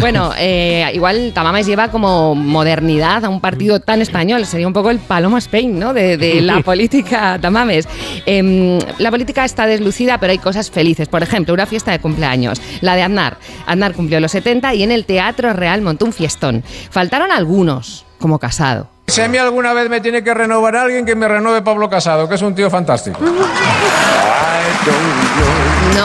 Bueno, 0.00 0.32
eh, 0.38 0.90
igual 0.94 1.32
Tamames 1.34 1.66
lleva 1.66 1.88
como 1.90 2.34
modernidad 2.34 3.24
a 3.24 3.28
un 3.28 3.40
partido 3.40 3.78
tan 3.80 4.00
español. 4.00 4.46
Sería 4.46 4.66
un 4.66 4.72
poco 4.72 4.90
el 4.90 4.98
Paloma 4.98 5.38
Spain, 5.38 5.78
¿no? 5.78 5.92
De, 5.92 6.16
de 6.16 6.40
la 6.40 6.60
política 6.64 7.38
Tamames. 7.40 7.86
Em, 8.26 8.78
la 8.98 9.10
política 9.10 9.44
está 9.44 9.66
deslucida, 9.66 10.18
pero 10.18 10.32
hay 10.32 10.38
cosas 10.38 10.70
felices. 10.70 11.08
Por 11.08 11.22
ejemplo, 11.22 11.54
una 11.54 11.66
fiesta 11.66 11.92
de 11.92 12.00
cumpleaños. 12.00 12.60
La 12.80 12.96
de 12.96 13.02
Aznar. 13.02 13.36
Aznar 13.66 13.92
cumplió 13.92 14.18
los 14.18 14.32
70 14.32 14.74
y 14.74 14.82
en 14.82 14.92
el 14.92 15.04
Teatro 15.04 15.52
Real 15.52 15.82
montó 15.82 16.06
un 16.06 16.12
fiestón. 16.12 16.64
Faltaron 16.90 17.30
algunos, 17.30 18.06
como 18.18 18.38
Casado. 18.38 18.88
Si 19.10 19.20
a 19.20 19.26
mí 19.26 19.38
alguna 19.38 19.72
vez 19.72 19.90
me 19.90 20.00
tiene 20.00 20.22
que 20.22 20.32
renovar 20.32 20.76
alguien, 20.76 21.04
que 21.04 21.16
me 21.16 21.26
renueve 21.26 21.62
Pablo 21.62 21.90
Casado, 21.90 22.28
que 22.28 22.36
es 22.36 22.42
un 22.42 22.54
tío 22.54 22.70
fantástico. 22.70 23.18
No 23.20 23.30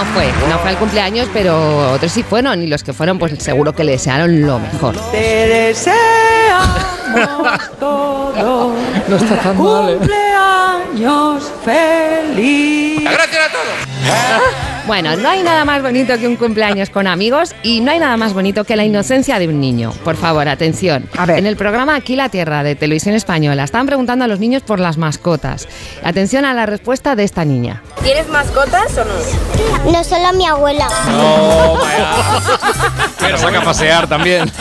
fue, 0.06 0.26
no 0.50 0.58
fue 0.58 0.70
al 0.72 0.78
cumpleaños, 0.78 1.30
pero 1.32 1.92
otros 1.92 2.12
sí 2.12 2.24
fueron 2.24 2.64
y 2.64 2.68
los 2.68 2.84
que 2.84 2.94
fueron, 2.94 3.20
pues 3.20 3.32
seguro 3.44 3.74
que 3.76 3.84
le 3.84 3.92
desearon 3.92 4.42
lo 4.42 4.58
mejor. 4.58 4.96
Te 5.12 5.18
deseamos 5.78 6.00
todos. 7.80 8.74
No 9.08 9.16
está 9.16 9.36
tan 9.40 9.62
mal, 9.64 9.90
¿eh? 9.90 9.98
Cumpleaños 9.98 11.52
feliz. 11.64 13.04
Gracias 13.04 13.48
a 13.48 13.52
todos. 13.52 14.66
Bueno, 14.88 15.16
no 15.16 15.30
hay 15.30 15.42
nada 15.42 15.66
más 15.66 15.82
bonito 15.82 16.16
que 16.20 16.28
un 16.28 16.36
cumpleaños 16.36 16.92
con 16.92 17.08
amigos 17.08 17.56
y 17.64 17.82
no 17.82 17.90
hay 17.90 17.98
nada 17.98 18.18
más 18.18 18.34
bonito 18.34 18.66
que 18.66 18.76
la 18.76 18.86
inocencia 18.86 19.40
de 19.40 19.48
un 19.48 19.60
niño. 19.60 19.92
Por 20.04 20.16
favor, 20.16 20.48
atención. 20.48 21.10
A 21.18 21.26
ver. 21.26 21.40
En 21.40 21.48
el 21.48 21.56
programa 21.56 21.96
Aquí 21.96 22.16
la 22.16 22.30
Tierra 22.30 22.62
de 22.62 22.76
Televisión 22.76 23.16
Española 23.16 23.64
estaban 23.64 23.88
preguntando 23.88 24.26
a 24.26 24.28
los 24.28 24.40
niños 24.40 24.62
por 24.62 24.80
las 24.80 24.98
mascotas. 24.98 25.68
Atención 26.04 26.46
a 26.46 26.54
la 26.54 26.68
respuesta 26.68 27.16
de 27.16 27.24
esta 27.24 27.44
niña. 27.46 27.82
¿Tienes 28.04 28.28
mascotas 28.30 28.96
o 28.98 29.06
no? 29.06 29.92
No, 29.92 30.04
solo 30.04 30.34
mi 30.34 30.46
abuela. 30.46 30.88
No, 31.08 31.80
vaya. 31.82 32.12
Pero 33.20 33.38
saca 33.40 33.60
a 33.60 33.64
pasear 33.64 34.08
también. 34.08 34.52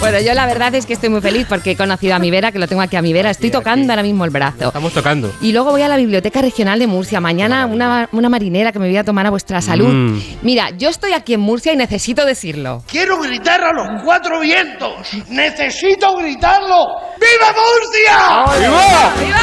Bueno, 0.00 0.20
yo 0.20 0.32
la 0.32 0.46
verdad 0.46 0.74
es 0.74 0.86
que 0.86 0.94
estoy 0.94 1.10
muy 1.10 1.20
feliz 1.20 1.46
porque 1.46 1.72
he 1.72 1.76
conocido 1.76 2.14
a 2.14 2.18
mi 2.18 2.30
Vera, 2.30 2.50
que 2.50 2.58
lo 2.58 2.66
tengo 2.66 2.80
aquí 2.80 2.96
a 2.96 3.02
mi 3.02 3.12
Vera. 3.12 3.30
Estoy 3.30 3.50
tocando 3.50 3.92
ahora 3.92 4.02
mismo 4.02 4.24
el 4.24 4.30
brazo. 4.30 4.68
Estamos 4.68 4.92
tocando. 4.92 5.30
Y 5.42 5.52
luego 5.52 5.70
voy 5.70 5.82
a 5.82 5.88
la 5.88 5.96
Biblioteca 5.96 6.40
Regional 6.40 6.78
de 6.78 6.86
Murcia. 6.86 7.20
Mañana 7.20 7.66
una, 7.66 8.08
una 8.12 8.28
marinera 8.30 8.72
que 8.72 8.78
me 8.78 8.86
voy 8.86 8.96
a 8.96 9.04
tomar 9.04 9.26
a 9.26 9.30
vuestra 9.34 9.60
salud. 9.60 9.88
Mm. 9.92 10.20
Mira, 10.42 10.70
yo 10.78 10.88
estoy 10.90 11.12
aquí 11.12 11.34
en 11.34 11.40
Murcia 11.40 11.72
y 11.72 11.76
necesito 11.76 12.24
decirlo. 12.24 12.84
Quiero 12.88 13.18
gritar 13.20 13.60
a 13.64 13.72
los 13.72 14.02
cuatro 14.04 14.38
vientos. 14.40 14.92
Necesito 15.28 16.16
gritarlo. 16.16 16.86
¡Viva 17.18 17.52
Murcia! 17.58 19.34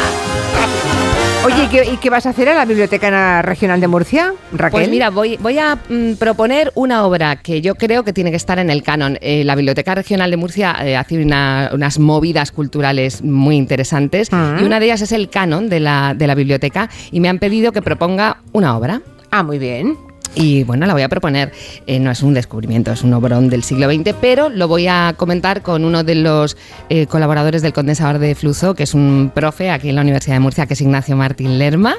Oye, 1.44 1.64
¿y 1.64 1.68
qué, 1.70 1.90
y 1.92 1.98
qué 1.98 2.10
vas 2.12 2.28
a 2.28 2.30
hacer 2.30 2.48
a 2.50 2.54
la 2.54 2.66
Biblioteca 2.66 3.42
Regional 3.42 3.82
de 3.82 3.88
Murcia, 3.88 4.32
Raquel? 4.52 4.72
Pues 4.82 4.90
mira, 4.90 5.10
voy, 5.10 5.38
voy 5.38 5.58
a 5.58 5.76
mm, 5.76 6.14
proponer 6.20 6.72
una 6.76 7.04
obra 7.04 7.38
que 7.38 7.62
yo 7.62 7.74
creo 7.74 8.04
que 8.04 8.14
tiene 8.14 8.30
que 8.30 8.38
estar 8.38 8.60
en 8.60 8.70
el 8.70 8.84
canon. 8.84 9.18
Eh, 9.22 9.44
la 9.44 9.56
Biblioteca 9.56 9.96
Regional 9.96 10.30
de 10.30 10.38
Murcia 10.38 10.76
eh, 10.86 10.96
hace 10.96 11.18
una- 11.20 11.72
unas 11.74 11.98
movidas 11.98 12.52
culturales 12.52 13.24
muy 13.24 13.56
interesantes 13.58 14.30
Ah. 14.32 14.58
y 14.62 14.64
una 14.64 14.80
de 14.80 14.86
ellas 14.86 15.02
es 15.02 15.12
el 15.14 15.30
canon 15.30 15.68
de 15.68 15.80
la, 15.80 16.14
de 16.16 16.28
la 16.28 16.36
biblioteca 16.36 16.90
y 17.12 17.20
me 17.20 17.28
han 17.28 17.40
pedido 17.40 17.72
que 17.72 17.82
proponga 17.82 18.38
una 18.54 18.78
obra. 18.78 19.02
Ah, 19.32 19.44
muy 19.44 19.60
bien. 19.60 20.11
Y 20.34 20.63
bueno, 20.63 20.86
la 20.86 20.94
voy 20.94 21.02
a 21.02 21.10
proponer. 21.10 21.52
Eh, 21.88 22.00
no 22.00 22.10
es 22.12 22.22
un 22.24 22.34
descubrimiento, 22.34 22.91
es 22.91 23.04
un 23.04 23.13
obrón 23.13 23.50
del 23.50 23.63
siglo 23.63 23.89
XX, 23.91 24.13
pero 24.22 24.50
lo 24.50 24.67
voy 24.67 24.88
a 24.88 25.13
comentar 25.17 25.62
con 25.62 25.84
uno 25.84 26.04
de 26.04 26.15
los 26.15 26.56
eh, 26.89 27.06
colaboradores 27.08 27.62
del 27.62 27.74
condensador 27.74 28.20
de 28.20 28.34
flujo, 28.36 28.74
que 28.74 28.84
es 28.84 28.94
un 28.94 29.32
profe 29.34 29.70
aquí 29.70 29.89
en 29.89 29.96
la 29.96 30.02
Universidad 30.02 30.36
de 30.36 30.39
Murcia, 30.39 30.65
que 30.67 30.74
es 30.76 30.82
Ignacio 30.82 31.15
Martín 31.17 31.58
Lerma. 31.60 31.96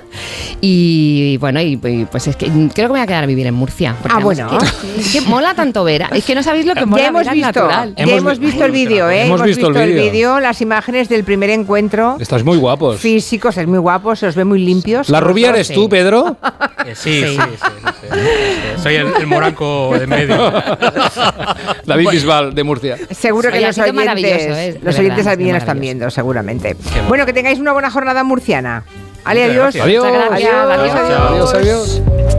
Y 0.61 1.37
bueno, 1.39 1.61
y, 1.61 1.79
y, 1.83 2.05
pues 2.11 2.27
es 2.29 2.37
que 2.37 2.47
creo 2.47 2.69
que 2.73 2.83
me 2.85 2.89
voy 2.89 3.01
a 3.01 3.07
quedar 3.07 3.25
a 3.25 3.27
vivir 3.27 3.47
en 3.47 3.55
Murcia. 3.55 3.97
porque 4.01 4.17
Ah, 4.17 4.21
bueno. 4.23 4.59
Es 4.63 4.73
que, 4.73 5.01
es 5.01 5.13
que 5.13 5.21
mola 5.23 5.55
tanto 5.55 5.85
Vera. 5.85 6.09
Es 6.13 6.25
que 6.25 6.35
no 6.35 6.43
sabéis 6.43 6.67
lo 6.67 6.75
que 6.75 6.87
mola 6.87 7.03
ya 7.03 7.09
hemos 7.09 7.21
Vera 7.23 7.33
visto, 7.35 7.47
natural. 7.61 7.95
ya 7.97 8.05
hemos, 8.05 8.39
visto 8.39 8.65
el 8.65 8.73
vídeo, 8.73 9.11
¿eh? 9.11 9.23
Hemos 9.27 9.43
visto 9.43 9.69
el 9.69 9.93
vídeo. 9.93 10.41
las 10.41 10.61
imágenes 10.61 11.09
del 11.09 11.25
primer 11.25 11.51
encuentro. 11.51 12.17
Estás 12.21 12.45
muy 12.45 12.57
guapos. 12.59 12.99
Físicos, 13.01 13.57
es 13.59 13.67
muy 13.67 13.79
guapo, 13.79 14.17
se 14.17 14.27
os 14.27 14.35
ve 14.37 14.45
muy 14.45 14.59
limpios. 14.65 15.09
¿La 15.09 15.21
rubia 15.21 15.51
eres 15.51 15.69
Sí. 15.69 15.75
tú, 15.75 15.89
Pedro? 15.89 16.37
Eh, 16.85 16.97
sí, 16.97 17.21
sí, 17.21 17.37
sí, 17.37 17.37
sí, 17.39 18.09
sí. 18.11 18.19
Soy 18.83 18.95
el, 18.97 19.07
el 19.19 19.27
moranco 19.27 19.95
de 19.97 20.05
en 20.05 20.11
medio. 20.11 20.37
David 21.87 22.09
Bisbal, 22.11 22.55
de 22.55 22.65
Murcia. 22.65 22.97
Seguro 23.11 23.51
que 23.51 23.57
Oye, 23.59 23.65
ha 23.65 23.69
los 23.69 23.75
sido 23.77 23.85
oyentes, 23.87 24.05
maravilloso, 24.07 24.35
¿eh? 24.35 24.73
De 24.73 24.73
los 24.73 24.83
verdad, 24.85 25.01
oyentes 25.01 25.19
ha 25.19 25.23
sido 25.23 25.31
también 25.33 25.53
lo 25.53 25.59
están 25.59 25.77
maravilloso. 25.77 25.81
viendo, 25.81 26.11
seguramente. 26.11 26.75
bueno. 26.75 27.09
Bueno, 27.09 27.27
que 27.27 27.33
tengáis 27.33 27.59
una 27.59 27.73
buena 27.73 27.91
jornada 27.91 28.25
murciana. 28.25 28.85
Ale, 29.25 29.41
Muchas 29.41 29.51
adiós. 29.51 29.63
gracias. 29.75 29.85
Adiós. 29.85 30.05
Muchas 30.07 30.29
gracias, 30.29 30.55
Adiós, 30.55 31.55
adiós. 31.55 31.55
Adiós, 31.55 31.55
adiós. 31.55 32.33